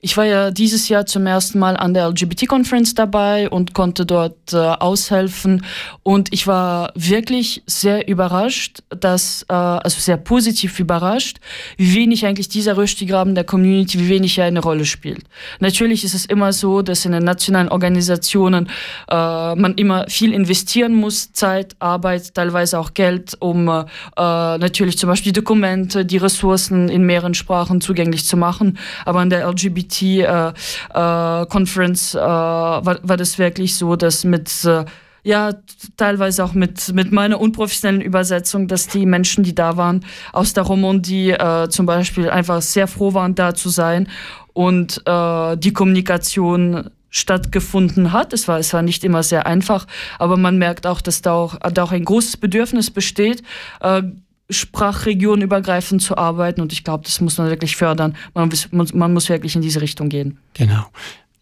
Ich 0.00 0.16
war 0.16 0.26
ja 0.26 0.52
dieses 0.52 0.88
Jahr 0.88 1.06
zum 1.06 1.26
ersten 1.26 1.58
Mal 1.58 1.76
an 1.76 1.92
der 1.92 2.06
LGBT-Conference 2.08 2.94
dabei 2.94 3.50
und 3.50 3.74
konnte 3.74 4.06
dort 4.06 4.52
äh, 4.52 4.56
aushelfen. 4.56 5.64
Und 6.04 6.32
ich 6.32 6.46
war 6.46 6.92
wirklich 6.94 7.64
sehr 7.66 8.06
überrascht, 8.06 8.78
dass, 8.90 9.44
äh, 9.48 9.54
also 9.54 9.98
sehr 9.98 10.16
positiv 10.16 10.78
überrascht, 10.78 11.38
wie 11.78 11.96
wenig 11.96 12.24
eigentlich 12.24 12.48
dieser 12.48 12.76
Röstigraben 12.76 13.34
der 13.34 13.42
Community, 13.42 13.98
wie 13.98 14.08
wenig 14.08 14.38
er 14.38 14.44
eine 14.44 14.60
Rolle 14.60 14.84
spielt. 14.84 15.24
Natürlich 15.58 16.04
ist 16.04 16.14
es 16.14 16.26
immer 16.26 16.52
so, 16.52 16.82
dass 16.82 17.04
in 17.04 17.10
den 17.10 17.24
nationalen 17.24 17.68
Organisationen 17.68 18.68
äh, 19.10 19.54
man 19.56 19.74
immer 19.74 20.06
viel 20.08 20.32
investieren 20.32 20.94
muss, 20.94 21.32
Zeit, 21.32 21.74
Arbeit, 21.80 22.34
teilweise 22.34 22.78
auch 22.78 22.94
Geld, 22.94 23.36
um 23.40 23.66
äh, 23.66 23.82
natürlich 24.16 24.96
zum 24.96 25.08
Beispiel 25.08 25.32
Dokumente, 25.32 26.04
die 26.04 26.18
Ressourcen 26.18 26.88
in 26.88 27.02
mehreren 27.02 27.34
Sprachen 27.34 27.80
zugänglich 27.80 28.26
zu 28.26 28.36
machen. 28.36 28.78
Aber 29.04 29.18
an 29.18 29.30
der 29.30 29.44
LGBT 29.48 29.87
LGBT-Conference 29.88 32.14
äh, 32.14 32.18
äh, 32.18 32.22
war, 32.22 32.98
war 33.02 33.16
das 33.16 33.38
wirklich 33.38 33.76
so, 33.76 33.96
dass 33.96 34.24
mit 34.24 34.64
äh, 34.64 34.84
ja, 35.24 35.52
teilweise 35.96 36.44
auch 36.44 36.54
mit, 36.54 36.94
mit 36.94 37.10
meiner 37.12 37.40
unprofessionellen 37.40 38.00
Übersetzung, 38.00 38.68
dass 38.68 38.86
die 38.86 39.04
Menschen, 39.04 39.44
die 39.44 39.54
da 39.54 39.76
waren, 39.76 40.04
aus 40.32 40.54
der 40.54 40.62
Romandie 40.62 41.32
äh, 41.32 41.68
zum 41.68 41.86
Beispiel 41.86 42.30
einfach 42.30 42.62
sehr 42.62 42.86
froh 42.86 43.14
waren, 43.14 43.34
da 43.34 43.52
zu 43.52 43.68
sein 43.68 44.08
und 44.54 45.02
äh, 45.06 45.56
die 45.56 45.72
Kommunikation 45.72 46.90
stattgefunden 47.10 48.12
hat. 48.12 48.32
Es 48.32 48.48
war, 48.48 48.58
es 48.58 48.72
war 48.72 48.82
nicht 48.82 49.04
immer 49.04 49.22
sehr 49.22 49.46
einfach, 49.46 49.86
aber 50.18 50.36
man 50.36 50.56
merkt 50.56 50.86
auch, 50.86 51.00
dass 51.00 51.20
da 51.20 51.32
auch, 51.32 51.58
da 51.58 51.82
auch 51.82 51.92
ein 51.92 52.04
großes 52.04 52.36
Bedürfnis 52.36 52.90
besteht, 52.90 53.42
äh, 53.80 54.02
sprachregionübergreifend 54.50 56.02
zu 56.02 56.16
arbeiten 56.16 56.60
und 56.60 56.72
ich 56.72 56.84
glaube, 56.84 57.04
das 57.04 57.20
muss 57.20 57.38
man 57.38 57.48
wirklich 57.48 57.76
fördern. 57.76 58.16
Man, 58.34 58.50
man 58.70 59.12
muss 59.12 59.28
wirklich 59.28 59.54
in 59.54 59.62
diese 59.62 59.80
Richtung 59.80 60.08
gehen. 60.08 60.38
Genau. 60.54 60.86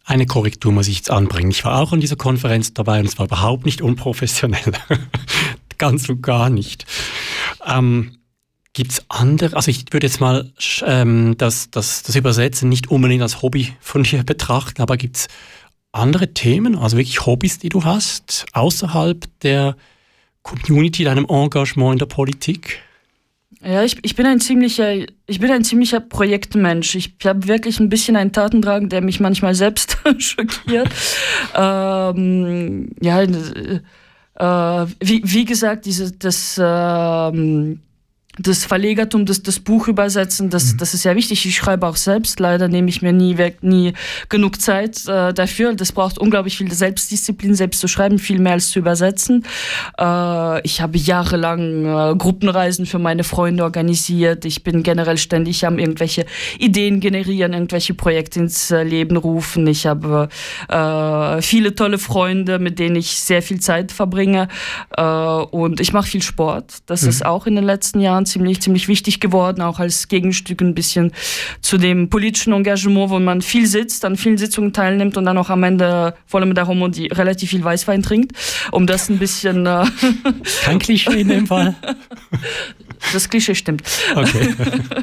Eine 0.05 0.27
Korrektur 0.27 0.73
muss 0.73 0.89
ich 0.89 0.99
jetzt 0.99 1.11
anbringen. 1.11 1.51
Ich 1.51 1.65
war 1.65 1.81
auch 1.81 1.93
an 1.93 2.01
dieser 2.01 2.17
Konferenz 2.17 2.73
dabei 2.73 3.01
und 3.01 3.07
es 3.07 3.19
war 3.19 3.27
überhaupt 3.27 3.65
nicht 3.65 3.83
unprofessionell. 3.83 4.73
Ganz 5.79 6.09
und 6.09 6.23
gar 6.23 6.49
nicht. 6.49 6.87
Ähm, 7.67 8.19
Gibt 8.73 8.93
es 8.93 9.05
andere, 9.09 9.57
also 9.57 9.71
ich 9.71 9.85
würde 9.91 10.07
jetzt 10.07 10.21
mal 10.21 10.53
ähm, 10.85 11.35
das, 11.39 11.71
das, 11.71 12.03
das 12.03 12.15
Übersetzen 12.15 12.69
nicht 12.69 12.91
unbedingt 12.91 13.23
als 13.23 13.41
Hobby 13.41 13.73
von 13.81 14.03
dir 14.03 14.23
betrachten, 14.23 14.83
aber 14.83 14.97
gibt 14.97 15.17
es 15.17 15.29
andere 15.93 16.35
Themen, 16.35 16.77
also 16.77 16.99
wirklich 16.99 17.25
Hobbys, 17.25 17.59
die 17.59 17.71
du 17.71 17.85
hast, 17.85 18.45
außerhalb 18.53 19.27
der 19.41 19.77
Community, 20.43 21.05
deinem 21.05 21.27
Engagement 21.27 21.95
in 21.95 21.99
der 21.99 22.07
Politik? 22.07 22.83
Ja, 23.63 23.83
ich, 23.83 23.99
ich 24.03 24.15
bin 24.15 24.27
ein 24.27 24.41
ziemlicher, 24.41 24.93
ich 25.27 25.41
bin 25.41 25.51
ein 25.51 25.65
ziemlicher 25.65 26.01
Projektmensch. 26.01 26.95
Ich 26.95 27.15
habe 27.25 27.49
wirklich 27.49 27.81
ein 27.81 27.89
bisschen 27.89 28.17
einen 28.17 28.33
Tatendrang, 28.33 28.89
der 28.89 29.01
mich 29.01 29.19
manchmal 29.21 29.55
selbst 29.55 29.99
schockiert. 30.19 30.89
ähm, 31.55 32.91
ja, 33.01 33.23
äh, 33.23 33.81
äh, 34.39 34.87
wie, 35.01 35.23
wie 35.25 35.45
gesagt, 35.45 35.87
diese, 35.87 36.13
das, 36.13 36.61
ähm, 36.63 37.81
das 38.39 38.65
Verlegertum, 38.65 39.25
das, 39.25 39.43
das 39.43 39.59
Buch 39.59 39.89
übersetzen, 39.89 40.51
das, 40.51 40.75
mhm. 40.75 40.79
das 40.79 40.95
ist 40.95 41.05
ja 41.05 41.17
wichtig. 41.17 41.47
Ich 41.47 41.57
schreibe 41.57 41.87
auch 41.87 41.97
selbst. 41.97 42.39
Leider 42.39 42.69
nehme 42.69 42.89
ich 42.89 43.01
mir 43.01 43.13
nie, 43.13 43.39
weg, 43.39 43.63
nie 43.63 43.95
genug 44.29 44.61
Zeit 44.61 45.07
äh, 45.07 45.33
dafür. 45.33 45.75
Das 45.75 45.93
braucht 45.93 46.19
unglaublich 46.19 46.59
viel 46.59 46.71
Selbstdisziplin, 46.71 47.55
selbst 47.55 47.81
zu 47.81 47.89
schreiben, 47.89 48.19
viel 48.19 48.39
mehr 48.39 48.53
als 48.53 48.69
zu 48.69 48.79
übersetzen. 48.79 49.45
Äh, 49.99 50.61
ich 50.63 50.81
habe 50.81 50.99
jahrelang 50.99 51.85
äh, 51.85 52.17
Gruppenreisen 52.17 52.85
für 52.85 52.99
meine 52.99 53.25
Freunde 53.25 53.65
organisiert. 53.65 54.45
Ich 54.45 54.63
bin 54.63 54.83
generell 54.83 55.17
ständig 55.17 55.67
am 55.67 55.79
irgendwelche 55.79 56.27
Ideen 56.59 57.01
generieren, 57.01 57.55
irgendwelche 57.55 57.95
Projekte 57.95 58.41
ins 58.41 58.71
äh, 58.71 58.83
Leben 58.83 59.17
rufen. 59.17 59.67
Ich 59.67 59.87
habe 59.87 60.29
äh, 60.69 61.41
viele 61.41 61.75
tolle 61.75 61.99
Freunde, 61.99 62.59
mit 62.59 62.79
denen 62.79 62.97
ich 62.97 63.19
sehr 63.19 63.41
viel 63.41 63.61
Zeit 63.61 63.93
verbringe. 63.93 64.49
Äh, 64.97 65.03
und 65.03 65.81
ich 65.81 65.95
mache 65.95 66.09
viel 66.09 66.23
Sport. 66.23 66.79
Das 66.85 67.03
mhm. 67.03 67.09
ist 67.09 67.25
auch 67.25 67.47
in 67.47 67.55
den 67.55 67.65
letzten 67.65 68.01
Jahren 68.01 68.26
ziemlich, 68.27 68.61
ziemlich 68.61 68.89
wichtig 68.89 69.21
geworden, 69.21 69.63
auch 69.63 69.79
als 69.79 70.09
Gegenstück 70.09 70.61
ein 70.61 70.75
bisschen 70.75 71.13
zu 71.61 71.79
dem 71.79 72.11
politischen 72.11 72.53
Engagement, 72.53 73.11
wo 73.11 73.19
man 73.19 73.43
viel 73.43 73.67
sitzt, 73.67 74.05
an 74.05 74.17
vielen 74.17 74.39
Sitzungen 74.39 74.73
teilnimmt 74.73 75.17
und 75.17 75.25
dann 75.25 75.39
auch 75.39 75.51
am 75.51 75.63
Ende, 75.63 76.15
vor 76.27 76.41
allem 76.41 76.49
mit 76.49 76.59
der 76.59 76.67
Homo, 76.67 76.89
die 76.89 77.07
relativ 77.07 77.51
viel 77.51 77.65
Weißwein 77.65 78.03
trinkt, 78.03 78.33
um 78.73 78.87
das 78.87 79.09
ein 79.09 79.19
bisschen... 79.19 79.67
Äh 79.67 79.85
Kein 80.65 80.79
Klischee 80.79 81.21
in 81.21 81.29
dem 81.29 81.47
Fall. 81.47 81.75
das 83.13 83.29
Klischee 83.29 83.55
stimmt. 83.55 83.83
Okay. 84.15 84.55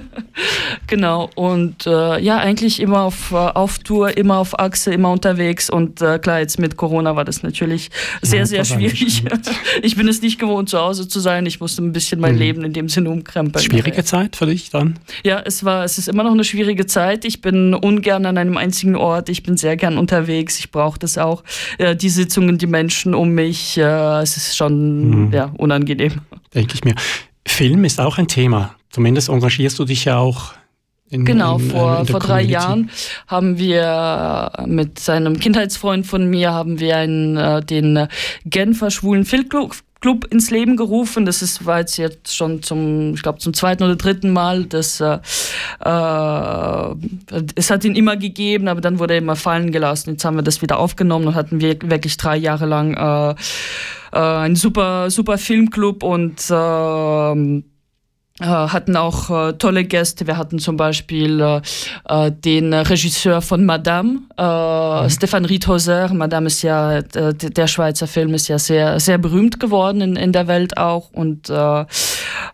genau. 0.88 1.30
Und 1.36 1.86
äh, 1.88 2.20
ja, 2.20 2.38
eigentlich 2.38 2.80
immer 2.80 3.02
auf, 3.04 3.32
äh, 3.32 3.36
auf 3.36 3.80
Tour, 3.80 4.18
immer 4.18 4.38
auf 4.38 4.58
Achse, 4.60 4.94
immer 4.94 5.12
unterwegs. 5.12 5.70
Und 5.70 6.02
äh, 6.02 6.20
klar, 6.20 6.40
jetzt 6.40 6.60
mit 6.60 6.78
Corona 6.78 7.16
war 7.16 7.26
das 7.26 7.44
natürlich 7.44 7.90
sehr, 8.22 8.40
Ja, 8.40 8.46
sehr 8.46 8.66
schwierig. 8.66 9.24
Ich 9.82 9.96
bin 9.96 10.08
es 10.08 10.22
nicht 10.22 10.40
gewohnt, 10.40 10.70
zu 10.70 10.80
Hause 10.80 11.08
zu 11.08 11.20
sein. 11.20 11.46
Ich 11.46 11.60
musste 11.60 11.84
ein 11.84 11.92
bisschen 11.94 12.20
mein 12.20 12.34
Mhm. 12.34 12.40
Leben 12.40 12.64
in 12.64 12.74
dem 12.74 12.90
Sinne 12.90 13.10
umkrempeln. 13.10 13.64
Schwierige 13.64 14.04
Zeit 14.04 14.36
für 14.36 14.46
dich 14.46 14.70
dann? 14.70 14.98
Ja, 15.24 15.42
es 15.44 15.64
war, 15.64 15.84
es 15.84 15.98
ist 15.98 16.08
immer 16.08 16.24
noch 16.24 16.32
eine 16.32 16.44
schwierige 16.44 16.86
Zeit. 16.86 17.26
Ich 17.26 17.42
bin 17.42 17.74
ungern 17.74 18.26
an 18.26 18.38
einem 18.38 18.58
einzigen 18.58 18.96
Ort. 18.96 19.30
Ich 19.30 19.44
bin 19.44 19.58
sehr 19.58 19.76
gern 19.78 19.98
unterwegs. 19.98 20.60
Ich 20.60 20.72
brauche 20.72 20.98
das 21.00 21.18
auch. 21.18 21.44
Äh, 21.78 21.96
die 21.96 22.10
Sitzungen, 22.10 22.58
die 22.58 22.68
Menschen 22.68 23.14
um 23.14 23.30
mich, 23.30 23.78
äh, 23.78 24.22
es 24.22 24.38
ist 24.38 24.56
schon 24.58 25.28
Mhm. 25.28 25.34
ja, 25.34 25.52
unangenehm. 25.58 26.22
Denke 26.54 26.76
ich 26.76 26.84
mir. 26.84 26.96
Film 27.48 27.84
ist 27.86 28.00
auch 28.00 28.18
ein 28.18 28.28
Thema. 28.28 28.76
Zumindest 28.90 29.30
engagierst 29.30 29.80
du 29.80 29.86
dich 29.86 30.06
ja 30.06 30.18
auch 30.18 30.54
in, 31.10 31.26
Genau, 31.26 31.58
in, 31.58 31.68
äh, 31.68 31.72
vor, 31.72 32.00
in 32.00 32.06
vor 32.08 32.20
drei 32.20 32.42
Community. 32.42 32.54
Jahren 32.54 32.90
haben 33.28 33.58
wir 33.58 34.52
mit 34.66 35.08
einem 35.10 35.40
Kindheitsfreund 35.40 36.06
von 36.06 36.30
mir 36.30 36.52
haben 36.52 36.80
wir 36.80 36.98
einen, 36.98 37.38
äh, 37.38 37.64
den 37.64 38.08
Genfer 38.46 38.92
Schwulen 38.92 39.26
Filmclub 39.26 39.76
Club 40.04 40.26
ins 40.32 40.52
Leben 40.52 40.76
gerufen. 40.76 41.26
Das 41.26 41.42
ist, 41.42 41.66
war 41.66 41.80
jetzt, 41.80 41.96
jetzt 41.96 42.36
schon 42.36 42.62
zum, 42.62 43.14
ich 43.14 43.24
glaube, 43.24 43.40
zum 43.40 43.54
zweiten 43.54 43.84
oder 43.84 43.96
dritten 43.96 44.32
Mal. 44.32 44.66
Das, 44.66 45.00
äh, 45.00 45.20
äh, 45.80 46.96
es 47.56 47.72
hat 47.72 47.86
ihn 47.86 47.96
immer 47.96 48.18
gegeben, 48.18 48.68
aber 48.68 48.82
dann 48.82 49.00
wurde 49.00 49.14
er 49.14 49.20
immer 49.20 49.38
fallen 49.38 49.72
gelassen. 49.72 50.12
Jetzt 50.12 50.26
haben 50.26 50.36
wir 50.36 50.44
das 50.44 50.62
wieder 50.62 50.78
aufgenommen 50.78 51.28
und 51.28 51.36
hatten 51.36 51.62
wir 51.62 51.78
wirklich 51.84 52.18
drei 52.18 52.36
Jahre 52.36 52.66
lang 52.66 52.96
äh, 52.96 53.36
äh, 54.12 54.20
einen 54.20 54.58
super, 54.58 55.10
super 55.10 55.38
Filmclub 55.38 56.04
und 56.04 56.50
äh, 56.50 57.64
hatten 58.48 58.96
auch 58.98 59.30
äh, 59.30 59.54
tolle 59.54 59.84
Gäste. 59.84 60.28
Wir 60.28 60.38
hatten 60.38 60.60
zum 60.60 60.78
Beispiel 60.78 61.40
äh, 61.40 61.62
äh, 62.08 62.32
den 62.32 62.74
Regisseur 62.74 63.42
von 63.42 63.66
Madame, 63.66 64.22
äh, 64.38 65.10
Stefan 65.10 65.46
Riedhauser. 65.46 66.14
Madame 66.14 66.48
ist 66.48 66.62
ja, 66.62 67.00
äh, 67.00 67.34
der 67.34 67.68
Schweizer 67.68 68.08
Film 68.08 68.34
ist 68.34 68.48
ja 68.48 68.60
sehr, 68.60 69.00
sehr 69.00 69.18
berühmt 69.18 69.60
geworden 69.60 70.02
in, 70.02 70.16
in 70.16 70.32
der 70.32 70.48
Welt 70.48 70.78
auch. 70.78 71.10
Und, 71.12 71.50
äh, 71.50 71.86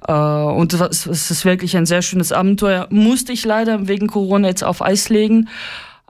äh, 0.08 0.12
und 0.12 0.74
es 0.74 1.06
es 1.06 1.32
ist 1.32 1.46
wirklich 1.46 1.76
ein 1.76 1.86
sehr 1.86 2.02
schönes 2.02 2.32
Abenteuer. 2.32 2.88
Musste 2.90 3.34
ich 3.34 3.46
leider 3.46 3.88
wegen 3.88 4.08
Corona 4.08 4.48
jetzt 4.48 4.64
auf 4.64 4.82
Eis 4.82 5.10
legen. 5.10 5.50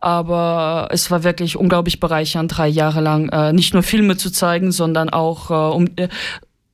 Aber 0.01 0.87
es 0.91 1.11
war 1.11 1.25
wirklich 1.25 1.57
unglaublich 1.57 1.99
bereichernd, 1.99 2.55
drei 2.55 2.69
Jahre 2.69 3.01
lang 3.01 3.27
äh, 3.29 3.51
nicht 3.51 3.73
nur 3.73 3.83
Filme 3.83 4.15
zu 4.15 4.31
zeigen, 4.31 4.71
sondern 4.71 5.09
auch 5.09 5.51
äh, 5.51 5.75
um 5.75 5.87
äh, 5.97 6.07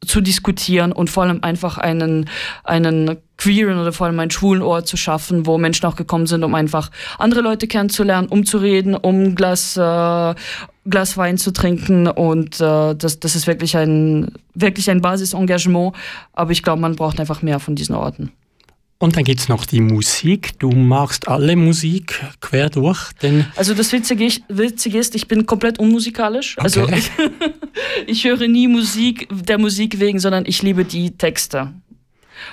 zu 0.05 0.21
diskutieren 0.21 0.91
und 0.91 1.09
vor 1.09 1.23
allem 1.23 1.39
einfach 1.43 1.77
einen, 1.77 2.29
einen 2.63 3.17
queeren 3.37 3.79
oder 3.79 3.91
vor 3.91 4.07
allem 4.07 4.19
einen 4.19 4.31
schwulen 4.31 4.61
Ort 4.61 4.87
zu 4.87 4.97
schaffen, 4.97 5.45
wo 5.45 5.57
Menschen 5.57 5.85
auch 5.85 5.95
gekommen 5.95 6.27
sind, 6.27 6.43
um 6.43 6.55
einfach 6.55 6.91
andere 7.17 7.41
Leute 7.41 7.67
kennenzulernen, 7.67 8.27
um 8.27 8.45
zu 8.45 8.57
reden, 8.57 8.95
um 8.95 9.23
ein 9.23 9.35
Glas, 9.35 9.77
äh, 9.77 10.35
Glas 10.87 11.17
Wein 11.17 11.37
zu 11.37 11.51
trinken 11.51 12.07
und 12.07 12.61
äh, 12.61 12.95
das, 12.95 13.19
das 13.19 13.35
ist 13.35 13.47
wirklich 13.47 13.75
ein, 13.77 14.31
wirklich 14.53 14.89
ein 14.89 15.01
Basisengagement, 15.01 15.95
aber 16.33 16.51
ich 16.51 16.63
glaube, 16.63 16.81
man 16.81 16.95
braucht 16.95 17.19
einfach 17.19 17.41
mehr 17.41 17.59
von 17.59 17.75
diesen 17.75 17.95
Orten. 17.95 18.31
Und 18.97 19.17
dann 19.17 19.25
gibt 19.25 19.41
es 19.41 19.49
noch 19.49 19.65
die 19.65 19.81
Musik. 19.81 20.57
Du 20.59 20.71
magst 20.71 21.27
alle 21.27 21.55
Musik 21.57 22.21
quer 22.39 22.69
durch, 22.69 23.11
denn 23.21 23.45
Also 23.57 23.73
das 23.73 23.91
Witzige, 23.91 24.23
ich- 24.23 24.43
Witzige 24.47 24.97
ist, 24.99 25.15
ich 25.15 25.27
bin 25.27 25.45
komplett 25.45 25.79
unmusikalisch. 25.79 26.57
Also 26.59 26.83
Okay. 26.83 26.99
ich, 26.99 27.11
ich 28.07 28.23
höre 28.23 28.47
nie 28.47 28.67
Musik 28.69 29.27
der 29.31 29.57
Musik 29.57 29.99
wegen, 29.99 30.19
sondern 30.19 30.45
ich 30.47 30.61
liebe 30.61 30.85
die 30.85 31.11
Texte. 31.11 31.73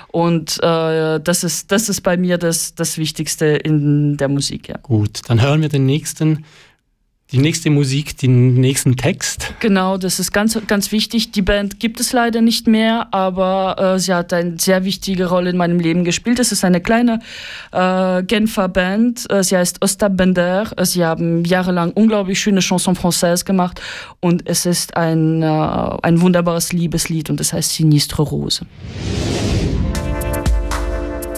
Und 0.09 0.57
äh, 0.61 1.19
das, 1.19 1.43
ist, 1.43 1.71
das 1.71 1.87
ist 1.89 2.01
bei 2.01 2.17
mir 2.17 2.37
das, 2.37 2.75
das 2.75 2.97
Wichtigste 2.97 3.45
in 3.45 4.17
der 4.17 4.27
Musik, 4.29 4.67
ja. 4.69 4.77
gut, 4.77 5.21
dann 5.27 5.41
hören 5.41 5.61
wir 5.61 5.69
den 5.69 5.85
nächsten, 5.85 6.45
die 7.33 7.39
nächste 7.39 7.71
Musik, 7.71 8.15
den 8.17 8.53
nächsten 8.53 8.95
Text. 8.95 9.55
Genau, 9.59 9.97
das 9.97 10.19
ist 10.19 10.31
ganz, 10.31 10.57
ganz 10.67 10.91
wichtig. 10.91 11.31
Die 11.31 11.41
Band 11.41 11.79
gibt 11.79 11.99
es 11.99 12.13
leider 12.13 12.41
nicht 12.41 12.67
mehr, 12.67 13.07
aber 13.11 13.95
äh, 13.95 13.99
sie 13.99 14.13
hat 14.13 14.31
eine 14.33 14.59
sehr 14.59 14.85
wichtige 14.85 15.25
Rolle 15.25 15.49
in 15.49 15.57
meinem 15.57 15.79
Leben 15.79 16.03
gespielt. 16.03 16.39
Es 16.39 16.51
ist 16.51 16.63
eine 16.63 16.79
kleine 16.79 17.19
äh, 17.71 18.21
Genfer 18.23 18.69
Band. 18.69 19.29
Äh, 19.31 19.43
sie 19.43 19.57
heißt 19.57 19.81
Ostap 19.81 20.15
Bender. 20.15 20.71
Äh, 20.77 20.85
sie 20.85 21.03
haben 21.03 21.43
jahrelang 21.43 21.91
unglaublich 21.93 22.39
schöne 22.39 22.61
Chansons 22.61 22.99
françaises 22.99 23.45
gemacht 23.45 23.81
und 24.19 24.47
es 24.47 24.67
ist 24.67 24.95
ein, 24.95 25.41
äh, 25.41 25.45
ein 25.47 26.21
wunderbares 26.21 26.71
Liebeslied 26.71 27.31
und 27.31 27.41
es 27.41 27.51
heißt 27.51 27.73
Sinistre 27.73 28.21
Rose. 28.21 28.65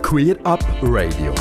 Queer 0.02 0.36
Up 0.44 0.64
Radio. 0.82 1.34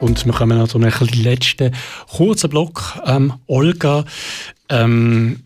Und 0.00 0.26
wir 0.26 0.32
kommen 0.32 0.58
noch 0.58 0.68
zu 0.68 0.78
einem 0.78 0.92
letzten 1.12 1.72
kurzen 2.08 2.50
Block. 2.50 3.00
Ähm, 3.06 3.32
Olga, 3.46 4.04
ähm, 4.68 5.44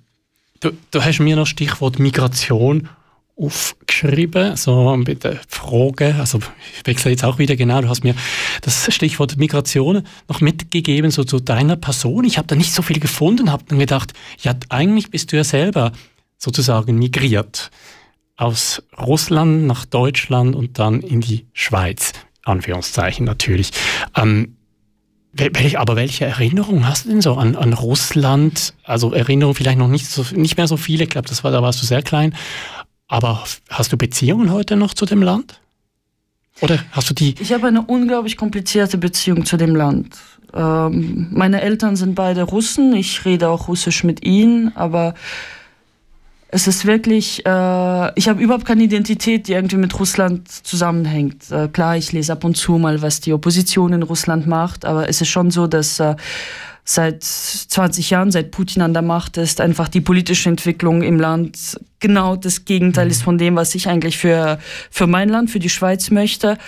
du, 0.61 0.71
du 0.91 1.05
hast 1.05 1.21
mir 1.21 1.37
noch 1.37 1.47
Stichwort 1.47 1.99
Migration 1.99 2.89
aufgeschrieben, 3.37 4.57
so 4.57 4.97
mit 4.97 5.25
den 5.25 5.39
Fragen, 5.49 6.21
also 6.21 6.41
ich 6.77 6.87
wechsle 6.87 7.11
jetzt 7.11 7.25
auch 7.25 7.39
wieder 7.39 7.57
genau, 7.57 7.81
du 7.81 7.89
hast 7.89 8.05
mir 8.05 8.15
das 8.61 8.93
Stichwort 8.93 9.39
Migration 9.39 10.03
noch 10.29 10.41
mitgegeben, 10.43 11.11
so 11.11 11.25
zu 11.25 11.41
deiner 11.41 11.77
Person. 11.77 12.25
Ich 12.25 12.37
habe 12.37 12.49
da 12.49 12.55
nicht 12.55 12.75
so 12.75 12.83
viel 12.83 13.01
gefunden, 13.01 13.51
habe 13.51 13.65
dann 13.69 13.79
gedacht, 13.79 14.13
ja, 14.43 14.55
eigentlich 14.69 15.11
bist 15.11 15.33
du 15.33 15.37
ja 15.37 15.45
selber 15.45 15.93
sozusagen 16.37 16.99
migriert 16.99 17.71
aus 18.37 18.83
Russland 18.99 19.67
nach 19.67 19.85
Deutschland 19.85 20.57
und 20.57 20.79
dann 20.79 21.01
in 21.01 21.21
die 21.21 21.47
Schweiz. 21.53 22.13
Anführungszeichen 22.45 23.25
natürlich. 23.27 23.71
Ähm, 24.17 24.57
wel- 25.33 25.51
welch, 25.55 25.79
aber 25.79 25.97
welche 25.97 26.25
Erinnerungen 26.25 26.89
hast 26.89 27.05
du 27.05 27.11
denn 27.11 27.21
so 27.21 27.35
an, 27.35 27.57
an 27.57 27.73
Russland? 27.73 28.75
Also 28.85 29.13
Erinnerungen 29.13 29.55
vielleicht 29.55 29.79
noch 29.79 29.89
nicht, 29.89 30.07
so, 30.07 30.25
nicht 30.35 30.57
mehr 30.57 30.67
so 30.67 30.77
viele, 30.77 31.05
ich 31.05 31.11
glaube, 31.11 31.29
das 31.29 31.45
war, 31.45 31.51
da 31.51 31.63
warst 31.63 31.83
du 31.83 31.87
sehr 31.87 32.03
klein. 32.03 32.35
Aber 33.09 33.45
hast 33.69 33.93
du 33.93 33.97
Beziehungen 33.97 34.53
heute 34.53 34.77
noch 34.77 34.95
zu 34.95 35.05
dem 35.05 35.23
Land? 35.23 35.61
Oder 36.61 36.79
hast 36.93 37.11
du 37.11 37.15
die? 37.15 37.35
Ich 37.41 37.53
habe 37.53 37.69
eine 37.69 37.83
unglaublich 37.83 38.37
komplizierte 38.37 38.99
Beziehung 38.99 39.47
zu 39.47 39.57
dem 39.57 39.75
Land. 39.75 40.17
Ähm, 40.53 41.29
meine 41.31 41.61
Eltern 41.61 41.97
sind 41.97 42.15
beide 42.15 42.43
Russen, 42.43 42.95
ich 42.95 43.25
rede 43.25 43.49
auch 43.49 43.69
Russisch 43.69 44.05
mit 44.05 44.25
ihnen, 44.25 44.77
aber 44.77 45.15
es 46.53 46.67
ist 46.67 46.85
wirklich, 46.85 47.47
äh, 47.47 48.19
ich 48.19 48.29
habe 48.29 48.43
überhaupt 48.43 48.65
keine 48.65 48.83
Identität, 48.83 49.47
die 49.47 49.53
irgendwie 49.53 49.77
mit 49.77 49.99
Russland 49.99 50.49
zusammenhängt. 50.49 51.51
Äh, 51.51 51.69
klar, 51.69 51.97
ich 51.97 52.11
lese 52.13 52.33
ab 52.33 52.45
und 52.45 52.57
zu 52.57 52.73
mal, 52.73 53.03
was 53.03 53.21
die 53.21 53.33
Opposition 53.33 53.93
in 53.93 54.03
Russland 54.03 54.47
macht, 54.47 54.85
aber 54.85 55.09
es 55.09 55.21
ist 55.21 55.29
schon 55.29 55.53
so, 55.53 55.69
dass 55.69 56.01
äh, 56.01 56.17
seit 56.85 57.23
20 57.23 58.11
Jahren, 58.11 58.33
seit 58.33 58.51
Putin 58.51 58.83
an 58.83 58.93
der 58.93 59.03
Macht 59.03 59.37
ist, 59.37 59.61
einfach 59.61 59.89
die 59.89 60.01
politische 60.01 60.49
Entwicklung 60.49 61.03
im 61.03 61.21
Land 61.21 61.79
genau 62.01 62.35
das 62.35 62.65
Gegenteil 62.65 63.09
ist 63.09 63.23
von 63.23 63.39
dem, 63.39 63.55
was 63.55 63.75
ich 63.77 63.89
eigentlich 63.89 64.19
für, 64.19 64.59
für 64.91 65.07
mein 65.07 65.29
Land, 65.29 65.51
für 65.51 65.61
die 65.61 65.69
Schweiz 65.69 66.11
möchte. 66.11 66.59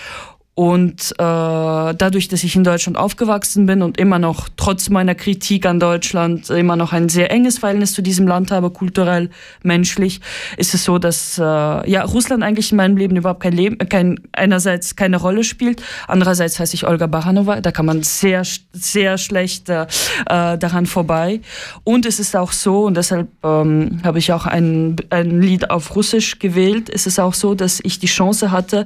Und 0.54 1.12
äh, 1.12 1.14
dadurch, 1.18 2.28
dass 2.28 2.44
ich 2.44 2.56
in 2.56 2.62
Deutschland 2.62 2.98
aufgewachsen 2.98 3.64
bin 3.64 3.80
und 3.80 3.96
immer 3.96 4.18
noch 4.18 4.50
trotz 4.54 4.90
meiner 4.90 5.14
Kritik 5.14 5.64
an 5.64 5.80
Deutschland 5.80 6.50
immer 6.50 6.76
noch 6.76 6.92
ein 6.92 7.08
sehr 7.08 7.30
enges 7.30 7.60
Verhältnis 7.60 7.94
zu 7.94 8.02
diesem 8.02 8.26
Land 8.26 8.50
habe, 8.50 8.68
kulturell, 8.68 9.30
menschlich, 9.62 10.20
ist 10.58 10.74
es 10.74 10.84
so, 10.84 10.98
dass 10.98 11.38
äh, 11.38 11.42
ja 11.42 12.04
Russland 12.04 12.42
eigentlich 12.42 12.70
in 12.70 12.76
meinem 12.76 12.98
Leben 12.98 13.16
überhaupt 13.16 13.40
kein 13.40 13.54
Leben, 13.54 13.78
kein 13.88 14.20
einerseits 14.32 14.94
keine 14.94 15.16
Rolle 15.16 15.42
spielt, 15.42 15.82
andererseits 16.06 16.60
heiße 16.60 16.74
ich 16.74 16.86
Olga 16.86 17.06
Baranova, 17.06 17.62
da 17.62 17.72
kann 17.72 17.86
man 17.86 18.02
sehr 18.02 18.42
sehr 18.72 19.16
schlecht 19.16 19.70
äh, 19.70 19.84
äh, 20.26 20.58
daran 20.58 20.84
vorbei. 20.84 21.40
Und 21.82 22.04
es 22.04 22.20
ist 22.20 22.36
auch 22.36 22.52
so 22.52 22.84
und 22.84 22.98
deshalb 22.98 23.28
ähm, 23.42 24.00
habe 24.04 24.18
ich 24.18 24.34
auch 24.34 24.44
ein 24.44 24.96
ein 25.08 25.40
Lied 25.40 25.70
auf 25.70 25.96
Russisch 25.96 26.38
gewählt. 26.40 26.90
Es 26.92 27.06
ist 27.06 27.18
auch 27.18 27.32
so, 27.32 27.54
dass 27.54 27.80
ich 27.82 28.00
die 28.00 28.06
Chance 28.06 28.50
hatte 28.50 28.84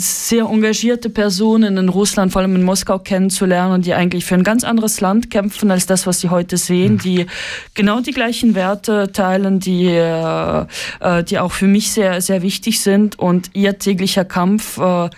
sehr 0.00 0.44
engagierte 0.44 1.10
Personen 1.10 1.76
in 1.76 1.88
Russland, 1.88 2.32
vor 2.32 2.40
allem 2.40 2.54
in 2.54 2.62
Moskau 2.62 3.00
kennenzulernen, 3.00 3.82
die 3.82 3.94
eigentlich 3.94 4.24
für 4.24 4.36
ein 4.36 4.44
ganz 4.44 4.62
anderes 4.62 5.00
Land 5.00 5.28
kämpfen 5.28 5.72
als 5.72 5.86
das, 5.86 6.06
was 6.06 6.20
sie 6.20 6.28
heute 6.28 6.56
sehen, 6.56 6.98
die 6.98 7.26
genau 7.74 8.00
die 8.00 8.12
gleichen 8.12 8.54
Werte 8.54 9.10
teilen, 9.12 9.58
die, 9.58 9.86
äh, 9.86 10.66
äh, 11.00 11.24
die 11.24 11.40
auch 11.40 11.50
für 11.50 11.66
mich 11.66 11.90
sehr, 11.90 12.20
sehr 12.20 12.42
wichtig 12.42 12.80
sind. 12.80 13.18
Und 13.18 13.50
ihr 13.54 13.80
täglicher 13.80 14.24
Kampf 14.24 14.78
äh, 14.78 15.10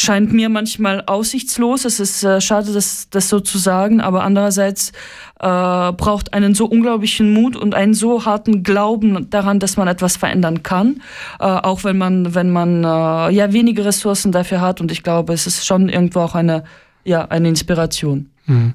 scheint 0.00 0.32
mir 0.32 0.48
manchmal 0.48 1.02
aussichtslos. 1.06 1.84
Es 1.84 2.00
ist 2.00 2.24
äh, 2.24 2.40
schade, 2.40 2.72
das, 2.72 3.08
das 3.10 3.28
so 3.28 3.40
zu 3.40 3.58
sagen, 3.58 4.00
aber 4.00 4.22
andererseits 4.22 4.92
äh, 5.40 5.92
braucht 5.92 6.32
einen 6.32 6.54
so 6.54 6.64
unglaublichen 6.64 7.34
Mut 7.34 7.54
und 7.54 7.74
einen 7.74 7.92
so 7.92 8.24
harten 8.24 8.62
Glauben 8.62 9.28
daran, 9.28 9.58
dass 9.58 9.76
man 9.76 9.88
etwas 9.88 10.16
verändern 10.16 10.62
kann, 10.62 11.02
äh, 11.38 11.44
auch 11.44 11.84
wenn 11.84 11.98
man, 11.98 12.34
wenn 12.34 12.50
man 12.50 12.82
äh, 12.82 13.34
ja 13.34 13.52
wenige 13.52 13.84
Ressourcen 13.84 14.32
dafür 14.32 14.62
hat. 14.62 14.80
Und 14.80 14.90
ich 14.90 15.02
glaube, 15.02 15.34
es 15.34 15.46
ist 15.46 15.66
schon 15.66 15.90
irgendwo 15.90 16.20
auch 16.20 16.34
eine, 16.34 16.64
ja, 17.04 17.26
eine 17.26 17.48
Inspiration. 17.48 18.30
Hm. 18.46 18.74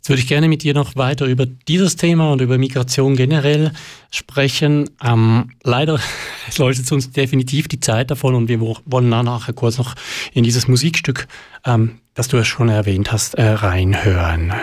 Jetzt 0.00 0.08
würde 0.08 0.22
ich 0.22 0.28
gerne 0.28 0.48
mit 0.48 0.62
dir 0.62 0.72
noch 0.72 0.96
weiter 0.96 1.26
über 1.26 1.44
dieses 1.44 1.96
Thema 1.96 2.32
und 2.32 2.40
über 2.40 2.56
Migration 2.56 3.16
generell 3.16 3.72
sprechen. 4.10 4.88
Ähm, 5.04 5.50
leider 5.62 6.00
läuft 6.56 6.90
uns 6.90 7.10
definitiv 7.10 7.68
die 7.68 7.80
Zeit 7.80 8.10
davon 8.10 8.34
und 8.34 8.48
wir 8.48 8.62
wollen 8.62 9.10
nachher 9.10 9.52
kurz 9.52 9.76
noch 9.76 9.94
in 10.32 10.42
dieses 10.42 10.68
Musikstück, 10.68 11.28
ähm, 11.66 11.98
das 12.14 12.28
du 12.28 12.38
ja 12.38 12.44
schon 12.44 12.70
erwähnt 12.70 13.12
hast, 13.12 13.34
äh, 13.34 13.42
reinhören. 13.44 14.54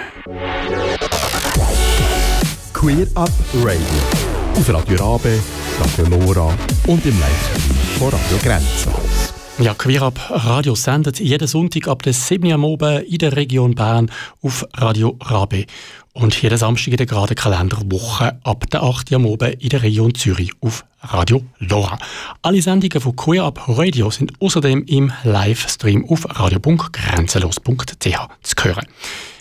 Queer 2.73 3.08
Up 3.13 3.32
Radio. 3.63 3.82
Auf 4.56 4.73
Radio 4.73 5.13
Rabe, 5.13 5.39
Radio 5.80 6.17
Lora 6.17 6.58
und 6.88 7.06
im 7.06 7.19
Livestream 7.19 7.76
von 8.00 8.10
Radio 8.10 8.38
Grenzenlos. 8.41 9.07
Ja, 9.60 9.74
Queer 9.74 10.04
Up 10.04 10.20
Radio 10.30 10.76
sendet 10.76 11.20
jeden 11.20 11.48
Sonntag 11.48 11.88
ab 11.88 12.04
der 12.04 12.13
7 12.13 12.46
Uhr 12.46 12.63
oben 12.63 13.04
in 13.06 13.17
der 13.17 13.36
Region 13.36 13.74
Bern 13.74 14.12
auf 14.43 14.63
Radio 14.76 15.17
Rabe. 15.20 15.65
Und 16.13 16.39
jeden 16.39 16.60
Samstag 16.60 16.91
in 16.91 16.98
der 16.98 17.08
geraden 17.08 17.36
Kalenderwoche 17.36 18.39
ab 18.43 18.70
der 18.70 18.84
8 18.84 19.12
Uhr 19.13 19.26
oben 19.26 19.54
in 19.54 19.70
der 19.70 19.82
Region 19.82 20.13
Zürich 20.13 20.52
auf 20.62 20.86
Radio 21.02 21.41
Lora. 21.58 21.98
Alle 22.43 22.62
Sendungen 22.62 23.02
von 23.02 23.15
Queer 23.15 23.46
Up 23.46 23.67
Radio 23.67 24.12
sind 24.12 24.32
außerdem 24.39 24.84
im 24.86 25.12
Livestream 25.24 26.06
auf 26.08 26.28
radio.grenzenlos.ch 26.30 28.28
zu 28.43 28.63
hören. 28.63 28.86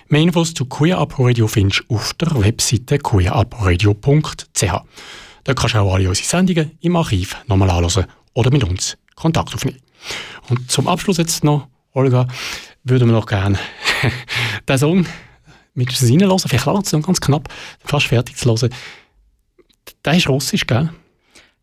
Mehr 0.08 0.22
Infos 0.22 0.54
zu 0.54 0.64
Queer 0.64 0.96
Up 0.96 1.18
Radio 1.18 1.46
findest 1.46 1.84
du 1.88 1.94
auf 1.94 2.14
der 2.14 2.42
Webseite 2.42 2.98
queerupradio.ch. 2.98 4.62
Da 5.44 5.54
kannst 5.54 5.74
du 5.74 5.78
auch 5.78 5.92
alle 5.92 6.08
unsere 6.08 6.26
Sendungen 6.26 6.70
im 6.80 6.96
Archiv 6.96 7.36
nochmal 7.48 7.68
anhören 7.68 8.06
oder 8.32 8.50
mit 8.50 8.64
uns 8.64 8.96
Kontakt 9.14 9.54
aufnehmen. 9.54 9.85
Und 10.48 10.70
zum 10.70 10.88
Abschluss 10.88 11.16
jetzt 11.16 11.44
noch, 11.44 11.68
Olga, 11.92 12.26
würden 12.84 13.08
wir 13.08 13.14
noch 13.14 13.26
gerne 13.26 13.58
den 14.68 14.78
Song 14.78 15.06
mit 15.74 15.88
uns 15.90 16.02
reinhören, 16.02 16.38
vielleicht 16.38 16.66
langsam, 16.66 17.02
ganz 17.02 17.20
knapp, 17.20 17.48
fast 17.84 18.06
fertig 18.06 18.36
zu 18.36 18.48
hören. 18.50 18.70
Der 20.04 20.14
ist 20.14 20.28
russisch, 20.28 20.66
gell? 20.66 20.90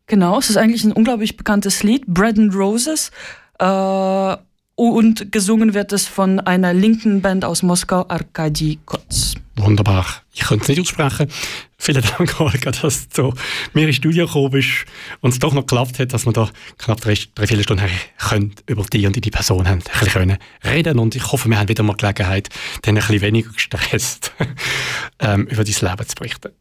Genau, 0.06 0.38
es 0.38 0.50
ist 0.50 0.56
eigentlich 0.56 0.84
ein 0.84 0.92
unglaublich 0.92 1.36
bekanntes 1.36 1.82
Lied, 1.82 2.06
Bread 2.06 2.38
and 2.38 2.54
Roses. 2.54 3.10
Äh, 3.58 4.36
und 4.76 5.30
gesungen 5.30 5.74
wird 5.74 5.92
es 5.92 6.06
von 6.06 6.40
einer 6.40 6.74
linken 6.74 7.22
Band 7.22 7.44
aus 7.44 7.62
Moskau, 7.62 8.06
Arkadi 8.08 8.78
Kotz. 8.84 9.34
Wunderbar. 9.56 10.04
Ich 10.32 10.40
könnte 10.40 10.62
es 10.64 10.68
nicht 10.68 10.80
aussprechen. 10.80 11.28
Vielen 11.78 12.02
Dank, 12.02 12.40
Olga, 12.40 12.72
dass 12.72 13.08
du 13.08 13.32
mir 13.72 13.86
ins 13.86 13.96
Studio 13.96 14.26
gekommen 14.26 14.50
bist 14.50 14.84
und 15.20 15.32
es 15.32 15.38
doch 15.38 15.52
noch 15.52 15.62
geklappt 15.62 16.00
hat, 16.00 16.12
dass 16.12 16.26
wir 16.26 16.32
da 16.32 16.50
knapp 16.78 17.00
drei, 17.00 17.16
drei 17.34 17.46
vier 17.46 17.62
Stunden 17.62 17.88
können 18.18 18.54
über 18.66 18.82
dich 18.82 19.06
und 19.06 19.14
deine 19.14 19.30
Person 19.30 19.68
haben, 19.68 19.80
ein 19.92 20.04
bisschen 20.04 20.38
reden 20.64 20.98
Und 20.98 21.14
ich 21.14 21.30
hoffe, 21.30 21.48
wir 21.48 21.58
haben 21.58 21.68
wieder 21.68 21.84
mal 21.84 21.94
Gelegenheit, 21.94 22.48
dann 22.82 22.96
ein 22.96 23.00
bisschen 23.00 23.20
weniger 23.20 23.52
gestresst 23.52 24.32
ähm, 25.20 25.46
über 25.46 25.62
dein 25.62 25.90
Leben 25.90 26.08
zu 26.08 26.14
berichten. 26.16 26.52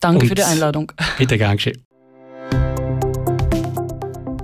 Danke 0.00 0.22
und 0.22 0.28
für 0.28 0.34
die 0.34 0.44
Einladung. 0.44 0.92
Bitte 1.18 1.36
gern 1.36 1.56
geschehen. 1.56 1.84